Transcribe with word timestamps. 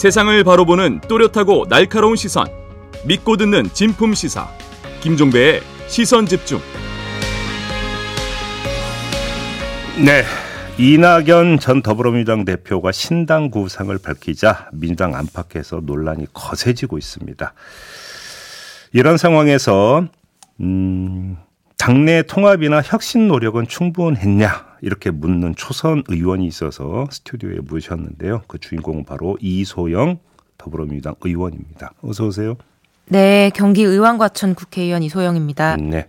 세상을 0.00 0.44
바로 0.44 0.64
보는 0.64 1.02
또렷하고 1.08 1.66
날카로운 1.68 2.16
시선. 2.16 2.46
믿고 3.04 3.36
듣는 3.36 3.68
진품 3.74 4.14
시사. 4.14 4.48
김종배의 5.02 5.60
시선 5.88 6.24
집중. 6.24 6.58
네. 10.02 10.24
이낙연 10.78 11.58
전 11.58 11.82
더불어민주당 11.82 12.46
대표가 12.46 12.92
신당 12.92 13.50
구상을 13.50 13.94
밝히자 13.98 14.70
민주당 14.72 15.14
안팎에서 15.14 15.82
논란이 15.84 16.28
거세지고 16.32 16.96
있습니다. 16.96 17.52
이런 18.94 19.18
상황에서 19.18 20.06
음, 20.60 21.36
당내 21.76 22.22
통합이나 22.22 22.80
혁신 22.80 23.28
노력은 23.28 23.68
충분했냐 23.68 24.69
이렇게 24.82 25.10
묻는 25.10 25.54
초선 25.54 26.02
의원이 26.08 26.46
있어서 26.46 27.06
스튜디오에 27.10 27.58
모셨는데요. 27.60 28.42
그 28.46 28.58
주인공은 28.58 29.04
바로 29.04 29.36
이소영 29.40 30.18
더불어민주당 30.58 31.14
의원입니다. 31.22 31.92
어서 32.02 32.26
오세요. 32.26 32.56
네, 33.06 33.50
경기 33.54 33.82
의왕과천 33.82 34.54
국회의원 34.54 35.02
이소영입니다. 35.02 35.76
네. 35.76 36.08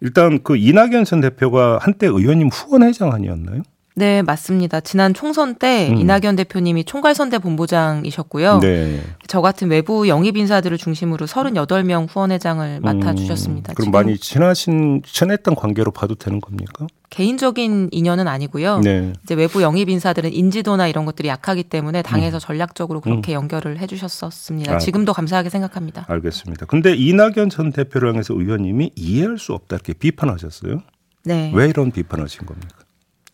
일단 0.00 0.42
그 0.42 0.56
이낙연 0.56 1.04
전 1.04 1.20
대표가 1.20 1.78
한때 1.80 2.06
의원님 2.06 2.48
후원회장 2.48 3.12
아니었나요? 3.12 3.62
네, 3.96 4.22
맞습니다. 4.22 4.80
지난 4.80 5.14
총선 5.14 5.54
때 5.54 5.88
음. 5.90 5.98
이낙연 5.98 6.34
대표님이 6.34 6.84
총괄선대 6.84 7.38
본부장이셨고요. 7.38 8.58
네. 8.58 9.00
저 9.28 9.40
같은 9.40 9.68
외부 9.70 10.08
영입 10.08 10.36
인사들을 10.36 10.76
중심으로 10.78 11.26
38명 11.26 12.08
후원회장을 12.10 12.80
맡아 12.80 13.14
주셨습니다. 13.14 13.72
음, 13.72 13.74
그럼 13.74 13.90
많이 13.92 14.18
친하신 14.18 15.02
친했던 15.06 15.54
관계로 15.54 15.92
봐도 15.92 16.16
되는 16.16 16.40
겁니까? 16.40 16.88
개인적인 17.10 17.90
인연은 17.92 18.26
아니고요. 18.26 18.80
네. 18.80 19.12
이제 19.22 19.36
외부 19.36 19.62
영입 19.62 19.88
인사들은 19.88 20.32
인지도나 20.32 20.88
이런 20.88 21.04
것들이 21.04 21.28
약하기 21.28 21.62
때문에 21.64 22.02
당에서 22.02 22.38
음. 22.38 22.40
전략적으로 22.40 23.00
그렇게 23.00 23.32
음. 23.32 23.34
연결을 23.34 23.78
해 23.78 23.86
주셨었습니다. 23.86 24.74
아, 24.74 24.78
지금도 24.78 25.12
감사하게 25.12 25.50
생각합니다. 25.50 26.04
알겠습니다. 26.08 26.66
근데 26.66 26.96
이낙연 26.96 27.50
전 27.50 27.70
대표를 27.70 28.08
향해서 28.08 28.34
의원님이 28.34 28.90
이해할 28.96 29.38
수 29.38 29.52
없다 29.52 29.76
이렇게 29.76 29.92
비판하셨어요? 29.92 30.82
네. 31.26 31.52
왜 31.54 31.68
이런 31.68 31.92
비판하신 31.92 32.44
겁니까? 32.46 32.83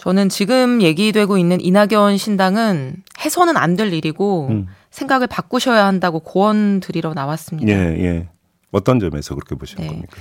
저는 0.00 0.30
지금 0.30 0.80
얘기되고 0.80 1.36
있는 1.36 1.60
이낙연 1.60 2.16
신당은 2.16 3.02
해서는 3.22 3.58
안 3.58 3.76
될 3.76 3.92
일이고 3.92 4.48
음. 4.48 4.66
생각을 4.90 5.26
바꾸셔야 5.26 5.86
한다고 5.86 6.20
고언 6.20 6.80
드리러 6.80 7.12
나왔습니다. 7.12 7.70
예, 7.70 8.02
예. 8.02 8.28
어떤 8.72 8.98
점에서 8.98 9.34
그렇게 9.34 9.54
보시는 9.56 9.82
네. 9.82 9.88
겁니까? 9.88 10.16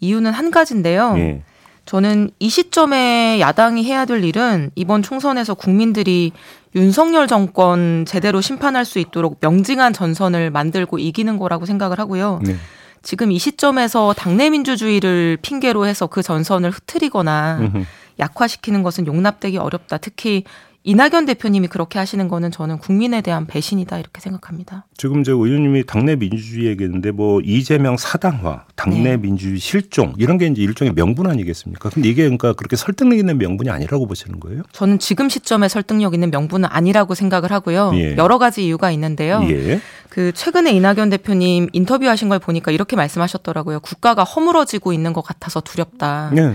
이유는 0.00 0.32
한 0.32 0.50
가지인데요. 0.50 1.14
예. 1.16 1.42
저는 1.86 2.30
이 2.40 2.50
시점에 2.50 3.40
야당이 3.40 3.84
해야 3.84 4.04
될 4.04 4.22
일은 4.22 4.70
이번 4.74 5.02
총선에서 5.02 5.54
국민들이 5.54 6.32
윤석열 6.74 7.26
정권 7.26 8.04
제대로 8.06 8.40
심판할 8.42 8.84
수 8.84 8.98
있도록 8.98 9.38
명징한 9.40 9.94
전선을 9.94 10.50
만들고 10.50 10.98
이기는 10.98 11.38
거라고 11.38 11.64
생각을 11.64 11.98
하고요. 11.98 12.40
네. 12.44 12.54
지금 13.02 13.32
이 13.32 13.38
시점에서 13.38 14.14
당내 14.16 14.50
민주주의를 14.50 15.38
핑계로 15.40 15.86
해서 15.86 16.06
그 16.06 16.22
전선을 16.22 16.70
흐트리거나 16.70 17.58
음흠. 17.60 17.84
약화시키는 18.22 18.82
것은 18.82 19.06
용납되기 19.06 19.58
어렵다. 19.58 19.98
특히 19.98 20.44
이낙연 20.84 21.26
대표님이 21.26 21.68
그렇게 21.68 22.00
하시는 22.00 22.26
거는 22.26 22.50
저는 22.50 22.78
국민에 22.78 23.20
대한 23.20 23.46
배신이다 23.46 23.98
이렇게 24.00 24.20
생각합니다. 24.20 24.86
지금 24.96 25.22
저 25.22 25.32
의원님이 25.32 25.86
당내 25.86 26.16
민주주의 26.16 26.66
얘기했는데 26.66 27.12
뭐 27.12 27.40
이재명 27.44 27.96
사당화, 27.96 28.64
당내 28.74 29.02
네. 29.02 29.16
민주주의 29.16 29.60
실종 29.60 30.12
이런 30.18 30.38
게 30.38 30.46
이제 30.46 30.60
일종의 30.60 30.94
명분 30.94 31.28
아니겠습니까? 31.28 31.90
근데 31.90 32.08
이게 32.08 32.22
그러니까 32.22 32.52
그렇게 32.54 32.74
설득력 32.74 33.18
있는 33.18 33.38
명분이 33.38 33.70
아니라고 33.70 34.06
보시는 34.06 34.40
거예요? 34.40 34.62
저는 34.72 34.98
지금 34.98 35.28
시점에 35.28 35.68
설득력 35.68 36.14
있는 36.14 36.32
명분은 36.32 36.68
아니라고 36.68 37.14
생각을 37.14 37.52
하고요. 37.52 37.92
예. 37.94 38.16
여러 38.16 38.38
가지 38.38 38.66
이유가 38.66 38.90
있는데요. 38.90 39.40
예. 39.50 39.80
그 40.08 40.32
최근에 40.32 40.72
이낙연 40.72 41.10
대표님 41.10 41.68
인터뷰하신 41.72 42.28
걸 42.28 42.40
보니까 42.40 42.72
이렇게 42.72 42.96
말씀하셨더라고요. 42.96 43.80
국가가 43.80 44.24
허물어지고 44.24 44.92
있는 44.92 45.12
것 45.12 45.22
같아서 45.22 45.60
두렵다. 45.60 46.32
예. 46.36 46.54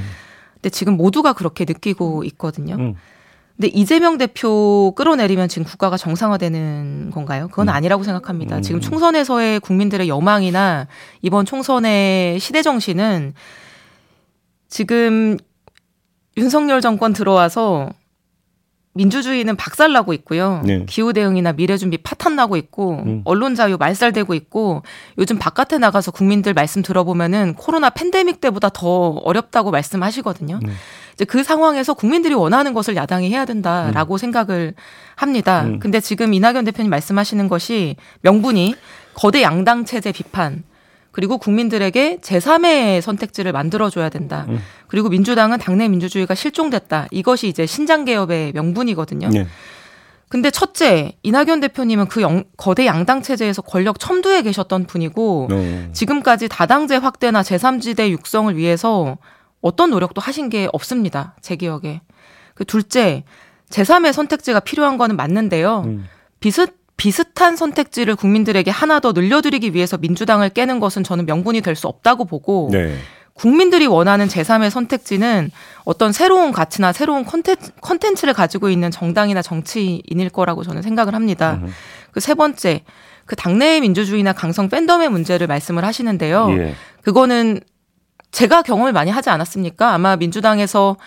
근데 0.67 0.69
지금 0.69 0.97
모두가 0.97 1.31
그렇게 1.33 1.63
느끼고 1.65 2.25
있거든요. 2.25 2.75
음. 2.75 2.95
근데 3.55 3.69
이재명 3.69 4.17
대표 4.17 4.93
끌어내리면 4.95 5.47
지금 5.47 5.65
국가가 5.65 5.95
정상화되는 5.95 7.11
건가요? 7.11 7.47
그건 7.47 7.69
음. 7.69 7.73
아니라고 7.73 8.03
생각합니다. 8.03 8.57
음. 8.57 8.61
지금 8.61 8.81
총선에서의 8.81 9.61
국민들의 9.61 10.09
여망이나 10.09 10.87
이번 11.21 11.45
총선의 11.45 12.39
시대 12.39 12.61
정신은 12.61 13.33
지금 14.67 15.37
윤석열 16.35 16.81
정권 16.81 17.13
들어와서 17.13 17.89
민주주의는 18.97 19.55
박살나고 19.55 20.13
있고요. 20.13 20.61
네. 20.65 20.85
기후 20.87 21.13
대응이나 21.13 21.53
미래 21.53 21.77
준비 21.77 21.97
파탄 21.97 22.35
나고 22.35 22.57
있고 22.57 23.03
음. 23.05 23.21
언론 23.23 23.55
자유 23.55 23.77
말살되고 23.77 24.33
있고 24.33 24.83
요즘 25.17 25.39
바깥에 25.39 25.77
나가서 25.77 26.11
국민들 26.11 26.53
말씀 26.53 26.81
들어보면은 26.81 27.53
코로나 27.55 27.89
팬데믹 27.89 28.41
때보다 28.41 28.69
더 28.69 28.87
어렵다고 28.87 29.71
말씀하시거든요. 29.71 30.59
네. 30.61 30.71
이제 31.13 31.25
그 31.25 31.43
상황에서 31.43 31.93
국민들이 31.93 32.33
원하는 32.33 32.73
것을 32.73 32.95
야당이 32.95 33.31
해야 33.31 33.45
된다라고 33.45 34.15
음. 34.15 34.17
생각을 34.17 34.73
합니다. 35.15 35.63
음. 35.63 35.79
근데 35.79 35.99
지금 35.99 36.33
이낙연 36.33 36.65
대표님 36.65 36.89
말씀하시는 36.89 37.47
것이 37.47 37.95
명분이 38.21 38.75
거대 39.13 39.41
양당 39.41 39.85
체제 39.85 40.11
비판 40.11 40.63
그리고 41.17 41.39
국민들에게 41.39 42.19
제3의 42.21 43.01
선택지를 43.01 43.51
만들어줘야 43.51 44.09
된다. 44.09 44.45
음. 44.49 44.59
그리고 44.85 45.09
민주당은 45.09 45.57
당내 45.57 45.87
민주주의가 45.87 46.35
실종됐다. 46.35 47.07
이것이 47.09 47.47
이제 47.47 47.65
신장개혁의 47.65 48.51
명분이거든요. 48.53 49.29
네. 49.29 49.47
근데 50.29 50.51
첫째, 50.51 51.13
이낙연 51.23 51.59
대표님은 51.61 52.07
그 52.07 52.21
영, 52.21 52.43
거대 52.55 52.85
양당 52.85 53.23
체제에서 53.23 53.63
권력 53.63 53.97
첨두에 53.97 54.43
계셨던 54.43 54.85
분이고, 54.85 55.47
네. 55.49 55.89
지금까지 55.91 56.49
다당제 56.49 56.97
확대나 56.97 57.41
제3지대 57.41 58.11
육성을 58.11 58.55
위해서 58.55 59.17
어떤 59.61 59.89
노력도 59.89 60.21
하신 60.21 60.49
게 60.49 60.69
없습니다. 60.71 61.35
제 61.41 61.55
기억에. 61.55 62.01
그 62.53 62.63
둘째, 62.63 63.23
제3의 63.71 64.13
선택지가 64.13 64.59
필요한 64.59 64.99
거는 64.99 65.15
맞는데요. 65.15 65.81
음. 65.87 66.05
비슷 66.39 66.75
비슷한 66.97 67.55
선택지를 67.55 68.15
국민들에게 68.15 68.69
하나 68.71 68.99
더 68.99 69.11
늘려드리기 69.11 69.73
위해서 69.73 69.97
민주당을 69.97 70.49
깨는 70.49 70.79
것은 70.79 71.03
저는 71.03 71.25
명분이 71.25 71.61
될 71.61 71.75
수 71.75 71.87
없다고 71.87 72.25
보고 72.25 72.69
네. 72.71 72.97
국민들이 73.33 73.85
원하는 73.85 74.27
제3의 74.27 74.71
선택지는 74.71 75.51
어떤 75.85 76.11
새로운 76.11 76.51
가치나 76.51 76.91
새로운 76.91 77.23
컨텐츠, 77.23 78.25
를 78.25 78.33
가지고 78.33 78.69
있는 78.71 78.89
정당이나 78.89 79.43
정치인일 79.43 80.29
거라고 80.31 80.63
저는 80.63 80.81
생각을 80.81 81.13
합니다. 81.13 81.61
그 82.11 82.19
세 82.19 82.33
번째, 82.33 82.83
그 83.25 83.35
당내의 83.35 83.81
민주주의나 83.81 84.33
강성 84.33 84.69
팬덤의 84.69 85.09
문제를 85.09 85.45
말씀을 85.45 85.85
하시는데요. 85.85 86.47
예. 86.57 86.73
그거는 87.03 87.59
제가 88.31 88.63
경험을 88.63 88.91
많이 88.91 89.11
하지 89.11 89.29
않았습니까? 89.29 89.93
아마 89.93 90.15
민주당에서 90.15 90.97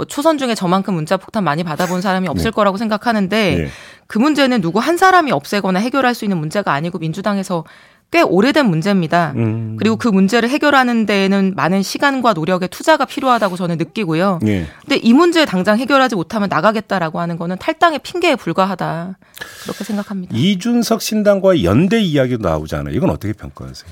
뭐 0.00 0.06
초선 0.06 0.38
중에 0.38 0.54
저만큼 0.54 0.94
문자 0.94 1.18
폭탄 1.18 1.44
많이 1.44 1.62
받아본 1.62 2.00
사람이 2.00 2.26
없을 2.26 2.52
네. 2.52 2.54
거라고 2.54 2.78
생각하는데 2.78 3.54
네. 3.56 3.68
그 4.06 4.18
문제는 4.18 4.62
누구 4.62 4.78
한 4.78 4.96
사람이 4.96 5.30
없애거나 5.30 5.78
해결할 5.78 6.14
수 6.14 6.24
있는 6.24 6.38
문제가 6.38 6.72
아니고 6.72 6.98
민주당에서 6.98 7.64
꽤 8.10 8.22
오래된 8.22 8.64
문제입니다. 8.64 9.34
음. 9.36 9.76
그리고 9.78 9.96
그 9.96 10.08
문제를 10.08 10.48
해결하는 10.48 11.04
데에는 11.04 11.52
많은 11.54 11.82
시간과 11.82 12.32
노력의 12.32 12.68
투자가 12.68 13.04
필요하다고 13.04 13.56
저는 13.56 13.76
느끼고요. 13.76 14.38
네. 14.40 14.66
근데 14.80 14.96
이 14.96 15.12
문제 15.12 15.44
당장 15.44 15.78
해결하지 15.78 16.14
못하면 16.14 16.48
나가겠다라고 16.48 17.20
하는 17.20 17.36
거는 17.36 17.58
탈당의 17.58 17.98
핑계에 17.98 18.36
불과하다. 18.36 19.18
그렇게 19.64 19.84
생각합니다. 19.84 20.34
이준석 20.34 21.02
신당과의 21.02 21.64
연대 21.64 22.00
이야기도 22.00 22.48
나오잖아요. 22.48 22.94
이건 22.94 23.10
어떻게 23.10 23.34
평가하세요? 23.34 23.90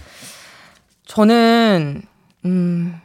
저는 1.05 2.03
음 2.47 3.01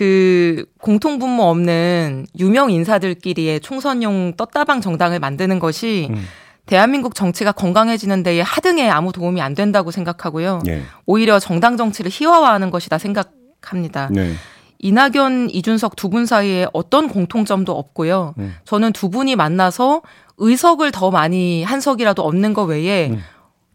그 0.00 0.64
공통 0.80 1.18
분모 1.18 1.42
없는 1.42 2.24
유명 2.38 2.70
인사들끼리의 2.70 3.60
총선용 3.60 4.32
떴다방 4.38 4.80
정당을 4.80 5.18
만드는 5.18 5.58
것이 5.58 6.08
음. 6.08 6.24
대한민국 6.64 7.14
정치가 7.14 7.52
건강해지는 7.52 8.22
데에 8.22 8.40
하등에 8.40 8.88
아무 8.88 9.12
도움이 9.12 9.42
안 9.42 9.54
된다고 9.54 9.90
생각하고요. 9.90 10.62
네. 10.64 10.84
오히려 11.04 11.38
정당 11.38 11.76
정치를 11.76 12.10
희화화하는 12.14 12.70
것이다 12.70 12.96
생각합니다. 12.96 14.08
네. 14.10 14.32
이낙연, 14.78 15.50
이준석 15.50 15.96
두 15.96 16.08
분 16.08 16.24
사이에 16.24 16.66
어떤 16.72 17.06
공통점도 17.06 17.76
없고요. 17.76 18.32
음. 18.38 18.54
저는 18.64 18.94
두 18.94 19.10
분이 19.10 19.36
만나서 19.36 20.00
의석을 20.38 20.92
더 20.92 21.10
많이 21.10 21.62
한 21.62 21.82
석이라도 21.82 22.22
얻는 22.22 22.54
것 22.54 22.62
외에 22.62 23.10
음. 23.10 23.20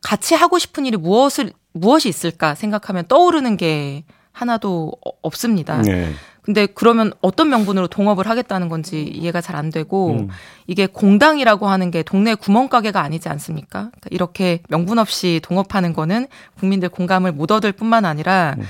같이 0.01 0.33
하고 0.33 0.57
싶은 0.57 0.88
일이 0.88 0.98
무엇을 0.98 1.54
무엇이 1.74 2.10
있을까 2.10 2.56
생각하면 2.56 3.06
떠오르는 3.07 3.57
게 3.57 4.06
하나도 4.36 4.92
없습니다. 5.22 5.82
네. 5.82 6.12
근데 6.42 6.68
그러면 6.68 7.12
어떤 7.22 7.50
명분으로 7.50 7.88
동업을 7.88 8.30
하겠다는 8.30 8.70
건지 8.70 9.02
이해가 9.02 9.42
잘 9.42 9.56
안 9.56 9.72
되고 9.72 10.12
음. 10.12 10.28
이게 10.68 10.86
공당이라고 10.86 11.68
하는 11.68 11.90
게 11.90 12.04
동네 12.04 12.36
구멍가게가 12.36 13.02
아니지 13.02 13.30
않습니까? 13.30 13.90
그러니까 13.90 14.10
이렇게 14.12 14.60
명분 14.68 15.00
없이 15.00 15.40
동업하는 15.42 15.94
거는 15.94 16.28
국민들 16.60 16.90
공감을 16.90 17.32
못 17.32 17.52
얻을 17.52 17.72
뿐만 17.72 18.04
아니라 18.04 18.56
음. 18.58 18.64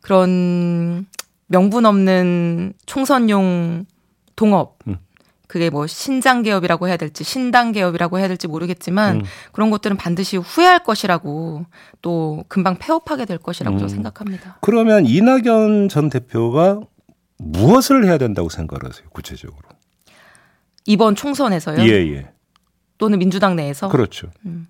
그런 0.00 1.06
명분 1.46 1.84
없는 1.84 2.72
총선용 2.86 3.84
동업 4.34 4.78
음. 4.88 4.96
그게 5.46 5.70
뭐 5.70 5.86
신장 5.86 6.42
개업이라고 6.42 6.88
해야 6.88 6.96
될지 6.96 7.22
신당 7.24 7.72
개업이라고 7.72 8.18
해야 8.18 8.28
될지 8.28 8.48
모르겠지만 8.48 9.16
음. 9.16 9.22
그런 9.52 9.70
것들은 9.70 9.96
반드시 9.96 10.36
후회할 10.36 10.82
것이라고 10.84 11.66
또 12.02 12.44
금방 12.48 12.76
폐업하게 12.78 13.24
될 13.24 13.38
것이라고 13.38 13.76
음. 13.76 13.88
생각합니다. 13.88 14.58
그러면 14.60 15.06
이낙연 15.06 15.88
전 15.88 16.08
대표가 16.08 16.80
무엇을 17.38 18.04
해야 18.04 18.18
된다고 18.18 18.48
생각하세요? 18.48 19.08
구체적으로. 19.10 19.62
이번 20.86 21.14
총선에서요? 21.14 21.80
예, 21.80 22.14
예. 22.14 22.30
또는 22.98 23.18
민주당 23.18 23.56
내에서? 23.56 23.88
그렇죠. 23.88 24.30
음. 24.46 24.68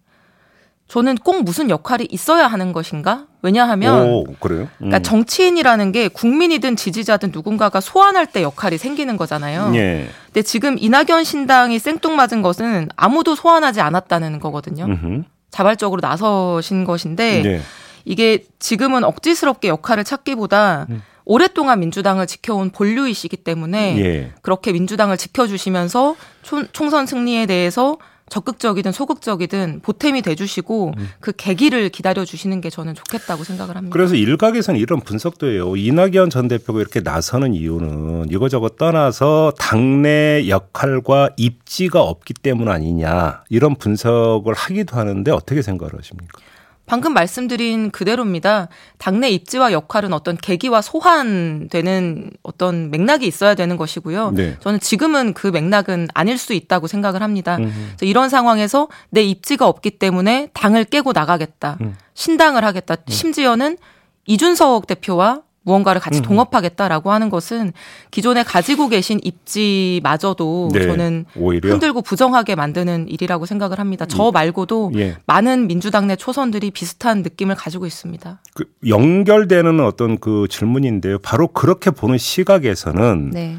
저는 0.88 1.16
꼭 1.16 1.42
무슨 1.42 1.70
역할이 1.70 2.06
있어야 2.10 2.46
하는 2.46 2.72
것인가? 2.72 3.26
왜냐하면 3.42 4.06
오, 4.06 4.24
그래요? 4.38 4.62
음. 4.62 4.68
그러니까 4.78 5.00
정치인이라는 5.00 5.92
게 5.92 6.08
국민이든 6.08 6.76
지지자든 6.76 7.30
누군가가 7.32 7.80
소환할 7.80 8.26
때 8.26 8.42
역할이 8.42 8.78
생기는 8.78 9.16
거잖아요. 9.16 9.72
예. 9.74 10.08
근데 10.26 10.42
지금 10.42 10.76
이낙연 10.78 11.24
신당이 11.24 11.78
생뚱맞은 11.78 12.42
것은 12.42 12.88
아무도 12.96 13.34
소환하지 13.34 13.80
않았다는 13.80 14.40
거거든요. 14.40 14.84
음흠. 14.84 15.22
자발적으로 15.50 16.00
나서신 16.00 16.84
것인데 16.84 17.42
예. 17.44 17.60
이게 18.04 18.44
지금은 18.58 19.04
억지스럽게 19.04 19.68
역할을 19.68 20.04
찾기보다 20.04 20.86
음. 20.90 21.02
오랫동안 21.24 21.80
민주당을 21.80 22.26
지켜온 22.26 22.70
본류이시기 22.70 23.38
때문에 23.38 23.98
예. 23.98 24.32
그렇게 24.42 24.72
민주당을 24.72 25.16
지켜주시면서 25.16 26.16
총, 26.42 26.66
총선 26.72 27.06
승리에 27.06 27.46
대해서 27.46 27.96
적극적이든 28.30 28.92
소극적이든 28.92 29.80
보탬이 29.82 30.22
돼주시고 30.22 30.94
음. 30.96 31.08
그 31.20 31.32
계기를 31.36 31.90
기다려주시는 31.90 32.60
게 32.60 32.70
저는 32.70 32.94
좋겠다고 32.94 33.44
생각을 33.44 33.76
합니다. 33.76 33.92
그래서 33.92 34.14
일각에서는 34.14 34.80
이런 34.80 35.00
분석도 35.00 35.48
해요. 35.48 35.76
이낙연 35.76 36.30
전 36.30 36.48
대표가 36.48 36.80
이렇게 36.80 37.00
나서는 37.00 37.54
이유는 37.54 38.30
이거저것 38.30 38.76
떠나서 38.76 39.52
당내 39.58 40.48
역할과 40.48 41.30
입지가 41.36 42.02
없기 42.02 42.34
때문 42.34 42.68
아니냐 42.68 43.44
이런 43.50 43.74
분석을 43.74 44.54
하기도 44.54 44.96
하는데 44.96 45.30
어떻게 45.30 45.62
생각을 45.62 45.98
하십니까? 45.98 46.40
방금 46.86 47.14
말씀드린 47.14 47.90
그대로입니다. 47.90 48.68
당내 48.98 49.30
입지와 49.30 49.72
역할은 49.72 50.12
어떤 50.12 50.36
계기와 50.36 50.82
소환되는 50.82 52.30
어떤 52.42 52.90
맥락이 52.90 53.26
있어야 53.26 53.54
되는 53.54 53.76
것이고요. 53.76 54.32
네. 54.32 54.56
저는 54.60 54.80
지금은 54.80 55.32
그 55.32 55.46
맥락은 55.46 56.08
아닐 56.12 56.36
수 56.36 56.52
있다고 56.52 56.86
생각을 56.86 57.22
합니다. 57.22 57.56
그래서 57.56 58.04
이런 58.04 58.28
상황에서 58.28 58.88
내 59.10 59.22
입지가 59.22 59.66
없기 59.66 59.92
때문에 59.92 60.50
당을 60.52 60.84
깨고 60.84 61.12
나가겠다. 61.12 61.78
음. 61.80 61.96
신당을 62.14 62.64
하겠다. 62.64 62.94
음. 62.94 63.10
심지어는 63.10 63.78
이준석 64.26 64.86
대표와 64.86 65.42
무언가를 65.64 66.00
같이 66.00 66.20
음. 66.20 66.22
동업하겠다라고 66.22 67.10
하는 67.10 67.30
것은 67.30 67.72
기존에 68.10 68.42
가지고 68.42 68.88
계신 68.88 69.18
입지마저도 69.22 70.70
네, 70.72 70.86
저는 70.86 71.24
오히려? 71.36 71.70
흔들고 71.70 72.02
부정하게 72.02 72.54
만드는 72.54 73.08
일이라고 73.08 73.46
생각을 73.46 73.78
합니다. 73.80 74.06
저 74.06 74.28
음. 74.28 74.32
말고도 74.32 74.92
예. 74.96 75.16
많은 75.26 75.66
민주당 75.66 76.06
내 76.06 76.16
초선들이 76.16 76.70
비슷한 76.70 77.22
느낌을 77.22 77.54
가지고 77.54 77.86
있습니다. 77.86 78.40
그 78.54 78.64
연결되는 78.86 79.80
어떤 79.80 80.18
그 80.18 80.46
질문인데요. 80.48 81.18
바로 81.18 81.48
그렇게 81.48 81.90
보는 81.90 82.18
시각에서는 82.18 83.30
네. 83.32 83.58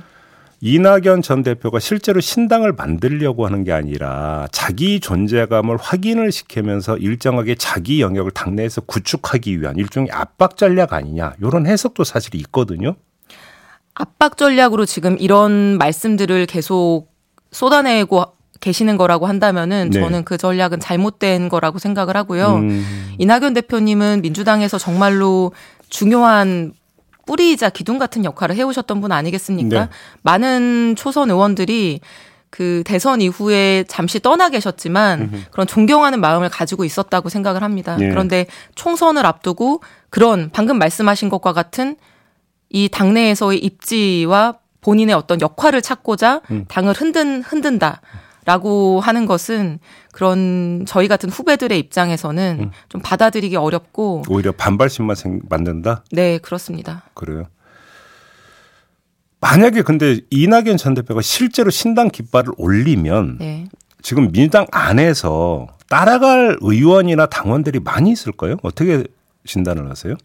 이낙연 0.66 1.22
전 1.22 1.44
대표가 1.44 1.80
실제로 1.80 2.20
신당을 2.20 2.74
만들려고 2.74 3.46
하는 3.46 3.64
게 3.64 3.72
아니라 3.72 4.48
자기 4.52 5.00
존재감을 5.00 5.78
확인을 5.78 6.32
시키면서 6.32 6.98
일정하게 6.98 7.54
자기 7.54 8.02
영역을 8.02 8.32
당내에서 8.32 8.82
구축하기 8.82 9.62
위한 9.62 9.76
일종의 9.78 10.10
압박 10.12 10.58
전략 10.58 10.94
아니냐 10.94 11.34
이런 11.40 11.68
해석도 11.68 12.04
사실 12.04 12.34
있거든요. 12.34 12.96
압박 13.94 14.38
전략으로 14.38 14.88
지금 14.88 15.18
이런 15.20 15.78
말씀들을 15.78 16.48
계속 16.48 17.10
쏟아내고 17.52 18.26
계시는 18.60 18.98
거라고 18.98 19.28
한다면은 19.28 19.92
네. 19.92 20.00
저는 20.02 20.24
그 20.24 20.36
전략은 20.36 20.80
잘못된 20.80 21.48
거라고 21.48 21.78
생각을 21.78 22.18
하고요. 22.18 22.56
음. 22.56 23.14
이낙연 23.20 23.54
대표님은 23.54 24.24
민주당에서 24.24 24.80
정말로 24.80 25.52
중요한 25.90 26.74
뿌리이자 27.26 27.70
기둥 27.70 27.98
같은 27.98 28.26
역할을 28.26 28.56
해오셨던 28.56 29.02
분 29.02 29.12
아니겠습니까? 29.12 29.86
네. 29.86 29.90
많은 30.22 30.96
초선 30.96 31.30
의원들이 31.32 32.02
그 32.50 32.84
대선 32.86 33.20
이후에 33.20 33.84
잠시 33.88 34.20
떠나 34.20 34.50
계셨지만 34.50 35.22
음흠. 35.22 35.44
그런 35.52 35.68
존경하는 35.68 36.22
마음을 36.22 36.48
가지고 36.50 36.86
있었다고 36.86 37.28
생각을 37.30 37.64
합니다. 37.64 37.98
네. 37.98 38.10
그런데 38.10 38.46
총선을 38.76 39.26
앞두고 39.26 39.82
그런 40.10 40.50
방금 40.54 40.78
말씀하신 40.78 41.28
것과 41.30 41.52
같은 41.52 41.98
이 42.70 42.88
당내에서의 42.88 43.60
입지와 43.60 44.60
본인의 44.80 45.16
어떤 45.16 45.42
역할을 45.42 45.82
찾고자 45.82 46.42
음. 46.52 46.66
당을 46.68 46.94
흔든 46.94 47.42
흔든다. 47.42 48.02
라고 48.46 49.00
하는 49.00 49.26
것은 49.26 49.80
그런 50.12 50.86
저희 50.88 51.08
같은 51.08 51.30
후배들의 51.30 51.78
입장에서는 51.80 52.58
음. 52.62 52.72
좀 52.90 53.02
받아들이기 53.02 53.56
어렵고 53.56 54.24
오히려 54.30 54.52
반발심만 54.52 55.16
만든다? 55.50 56.04
네, 56.12 56.38
그렇습니다. 56.38 57.04
그래요. 57.16 57.48
만약에 59.42 59.82
근데 59.82 60.20
이낙연 60.30 60.78
전 60.78 60.94
대표가 60.94 61.22
실제로 61.22 61.72
신당 61.72 62.10
깃발을 62.10 62.54
올리면 62.58 63.38
네. 63.40 63.66
지금 64.02 64.32
민주당 64.32 64.68
안에서 64.72 65.68
따라갈 65.90 66.58
의원이나 66.62 67.26
당원들이 67.26 67.80
많이 67.80 68.12
있을 68.12 68.32
까요? 68.32 68.58
어떻게 68.62 69.04
진단을 69.46 69.90
하세요? 69.90 70.16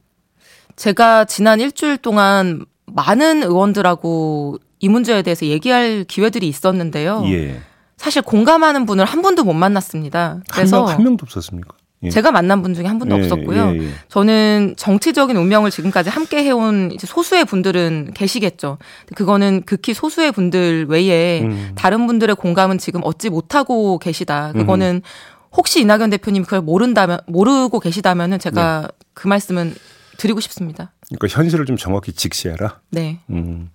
제가 0.76 1.24
지난 1.24 1.60
일주일 1.60 1.98
동안 1.98 2.64
많은 2.86 3.42
의원들하고 3.42 4.58
이 4.78 4.88
문제에 4.88 5.22
대해서 5.22 5.46
얘기할 5.46 6.04
기회들이 6.04 6.48
있었는데요. 6.48 7.22
예. 7.26 7.60
사실 8.00 8.22
공감하는 8.22 8.86
분을 8.86 9.04
한 9.04 9.20
분도 9.20 9.44
못 9.44 9.52
만났습니다. 9.52 10.40
그래서 10.50 10.78
한, 10.78 10.84
명, 10.86 10.94
한 10.94 11.04
명도 11.04 11.24
없었습니까? 11.24 11.74
예. 12.04 12.08
제가 12.08 12.32
만난 12.32 12.62
분 12.62 12.72
중에 12.72 12.86
한 12.86 12.98
분도 12.98 13.14
예, 13.18 13.20
없었고요. 13.20 13.74
예, 13.74 13.78
예, 13.78 13.90
저는 14.08 14.72
정치적인 14.78 15.36
운명을 15.36 15.70
지금까지 15.70 16.08
함께 16.08 16.42
해온 16.42 16.92
이제 16.92 17.06
소수의 17.06 17.44
분들은 17.44 18.12
계시겠죠. 18.14 18.78
그거는 19.14 19.64
극히 19.66 19.92
소수의 19.92 20.32
분들 20.32 20.86
외에 20.88 21.42
음. 21.42 21.72
다른 21.74 22.06
분들의 22.06 22.36
공감은 22.36 22.78
지금 22.78 23.02
얻지 23.04 23.28
못하고 23.28 23.98
계시다. 23.98 24.52
그거는 24.52 25.02
음. 25.04 25.52
혹시 25.52 25.82
이낙연 25.82 26.08
대표님 26.08 26.44
그걸 26.44 26.62
모른다면 26.62 27.18
모르고 27.26 27.80
계시다면은 27.80 28.38
제가 28.38 28.80
네. 28.80 29.06
그 29.12 29.28
말씀은 29.28 29.74
드리고 30.16 30.40
싶습니다. 30.40 30.92
그러니까 31.08 31.36
현실을 31.36 31.66
좀 31.66 31.76
정확히 31.76 32.14
직시해라. 32.14 32.80
네. 32.88 33.18
음. 33.28 33.68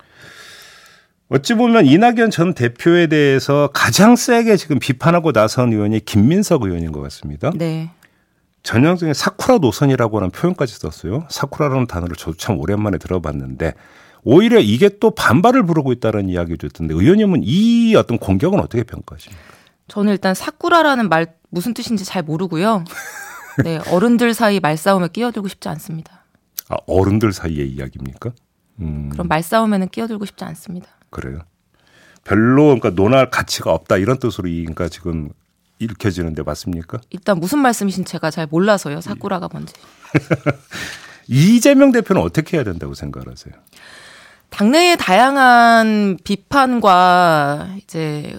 어찌 1.30 1.56
보면 1.56 1.88
이낙연 1.88 2.30
전 2.30 2.54
대표에 2.54 3.08
대해서 3.08 3.70
가장 3.74 4.16
세게 4.16 4.58
지금 4.58 4.78
비판하고 4.78 5.32
나선 5.32 5.74
의원이 5.74 6.06
김민석 6.06 6.64
의원인 6.64 6.92
것 6.92 7.02
같습니다. 7.02 7.52
네. 7.56 7.90
전형적인 8.62 9.14
사쿠라 9.14 9.60
노선이라고 9.60 10.18
하는 10.18 10.32
표현까지 10.32 10.74
썼어요. 10.76 11.26
사쿠라라는 11.30 11.88
단어를 11.88 12.16
저도 12.16 12.38
참 12.38 12.60
오랜만에 12.60 12.98
들어봤는데 12.98 13.74
오히려 14.24 14.60
이게 14.60 14.90
또 15.00 15.12
반발을 15.12 15.66
부르고 15.66 15.92
있다는 15.94 16.30
이야기도 16.30 16.68
있던데 16.68 16.96
의원님은 16.96 17.42
이 17.44 17.96
어떤 17.96 18.18
공격은 18.18 18.60
어떻게 18.60 18.84
평가하십니까? 18.84 19.44
저는 19.88 20.12
일단 20.12 20.34
사쿠라라는 20.34 21.10
말 21.10 21.36
무슨 21.50 21.74
뜻인지 21.74 22.06
잘 22.06 22.24
모르고요. 22.24 22.84
네, 23.64 23.80
어른들 23.92 24.34
사이 24.34 24.60
말싸움에 24.60 25.10
끼어들고 25.14 25.48
싶지 25.48 25.70
않습니다. 25.70 26.26
아, 26.70 26.76
어른들 26.88 27.34
사이의 27.34 27.70
이야기입니까? 27.70 28.32
음. 28.80 29.10
그럼 29.10 29.28
말싸움에는 29.28 29.90
끼어들고 29.90 30.26
싶지 30.26 30.44
않습니다. 30.44 30.88
그래요. 31.16 31.40
별로 32.26 32.66
그러니까 32.66 32.90
논할 32.90 33.30
가치가 33.30 33.72
없다 33.72 33.96
이런 33.96 34.20
뜻으로 34.20 34.50
그러니까 34.50 34.90
지금 34.90 35.30
읽혀지는데 35.80 36.44
맞습니까? 36.44 37.00
일단 37.10 37.40
무슨 37.40 37.60
말씀이신 37.60 38.04
제가 38.04 38.32
잘 38.32 38.48
몰라서요. 38.48 39.00
사쿠라가 39.00 39.48
뭔지. 39.50 39.74
이재명 41.28 41.94
대표는 41.94 42.22
어떻게 42.22 42.58
해야 42.58 42.66
된다고 42.66 42.94
생각하세요? 42.94 43.54
당내의 44.50 44.98
다양한 44.98 46.18
비판과 46.24 47.76
이제 47.78 48.38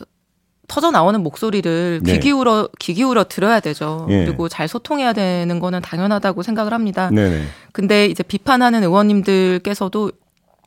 터져 0.69 0.91
나오는 0.91 1.23
목소리를 1.23 2.01
네. 2.03 2.13
귀 2.13 2.21
기울여 2.21 2.69
귀 2.79 2.93
기울여 2.93 3.25
들어야 3.25 3.61
되죠. 3.61 4.05
네. 4.09 4.25
그리고 4.25 4.49
잘 4.49 4.69
소통해야 4.69 5.15
되는 5.15 5.61
거는 5.61 5.81
당연하다고 5.81 6.43
생각을 6.43 6.75
합니다. 6.75 7.11
네. 7.11 7.47
근데 7.73 8.07
이제 8.07 8.23
비판하는 8.23 8.83
의원님들께서도 8.83 10.13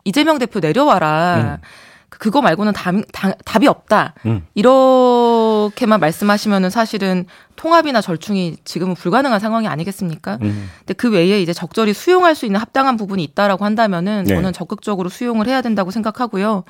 이재명 0.05 0.39
대표 0.39 0.59
내려와라. 0.59 1.59
음. 1.61 1.67
그거 2.09 2.41
말고는 2.41 2.73
답, 2.73 2.95
답, 3.11 3.63
이 3.63 3.67
없다. 3.67 4.13
음. 4.25 4.45
이렇게만 4.55 5.99
말씀하시면은 5.99 6.69
사실은 6.69 7.25
통합이나 7.55 8.01
절충이 8.01 8.57
지금은 8.65 8.95
불가능한 8.95 9.39
상황이 9.39 9.67
아니겠습니까? 9.67 10.39
음. 10.41 10.69
근데 10.79 10.93
그 10.93 11.11
외에 11.11 11.41
이제 11.41 11.53
적절히 11.53 11.93
수용할 11.93 12.35
수 12.35 12.45
있는 12.45 12.59
합당한 12.59 12.97
부분이 12.97 13.23
있다라고 13.23 13.65
한다면은 13.65 14.25
네. 14.25 14.35
저는 14.35 14.53
적극적으로 14.53 15.09
수용을 15.09 15.47
해야 15.47 15.61
된다고 15.61 15.91
생각하고요. 15.91 16.63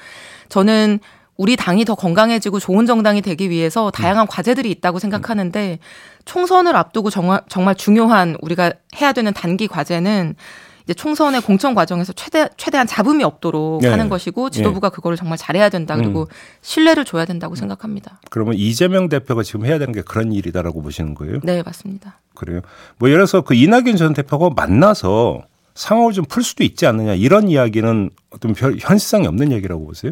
저는 0.50 1.00
우리 1.38 1.56
당이 1.56 1.86
더 1.86 1.96
건강해지고 1.96 2.60
좋은 2.60 2.86
정당이 2.86 3.22
되기 3.22 3.50
위해서 3.50 3.92
다양한 3.92 4.26
음. 4.26 4.28
과제들이 4.28 4.70
있다고 4.72 5.00
생각하는데 5.00 5.80
총선을 6.26 6.76
앞두고 6.76 7.10
정말, 7.10 7.42
정말 7.48 7.76
중요한 7.76 8.36
우리가 8.42 8.74
해야 9.00 9.14
되는 9.14 9.34
단기 9.34 9.68
과제는 9.68 10.36
이제 10.90 10.96
총선의 10.96 11.42
공천 11.42 11.76
과정에서 11.76 12.14
최대 12.14 12.50
최대한 12.58 12.88
잡음이 12.88 13.24
없도록 13.24 13.84
네. 13.84 13.90
하는 13.90 14.10
것이고 14.10 14.50
지도부가 14.50 14.90
네. 14.90 14.96
그거를 14.96 15.18
정말 15.18 15.38
잘해야 15.38 15.70
된다. 15.70 15.96
그리고 15.96 16.22
음. 16.22 16.26
신뢰를 16.62 17.06
줘야 17.06 17.26
된다고 17.26 17.54
생각합니다. 17.54 18.20
그러면 18.32 18.56
이재명 18.56 19.08
대표가 19.08 19.44
지금 19.44 19.68
해야 19.68 19.78
되는 19.78 19.94
게 19.94 20.02
그런 20.02 20.32
일이다라고 20.34 20.82
보시는 20.82 21.14
거예요? 21.14 21.42
네, 21.44 21.62
맞습니다. 21.62 22.18
그래요. 22.34 22.62
뭐 22.98 23.08
예를 23.10 23.20
들어서 23.20 23.42
그 23.42 23.54
이낙연 23.54 23.98
전 23.98 24.14
대표가 24.14 24.50
만나서 24.56 25.44
상황을 25.76 26.12
좀 26.14 26.26
풀 26.26 26.42
수도 26.44 26.64
있지 26.64 26.88
않느냐 26.88 27.14
이런 27.14 27.50
이야기는 27.50 28.10
어떤 28.32 28.56
현실성이 28.56 29.28
없는 29.28 29.52
얘기라고 29.52 29.86
보세요? 29.86 30.12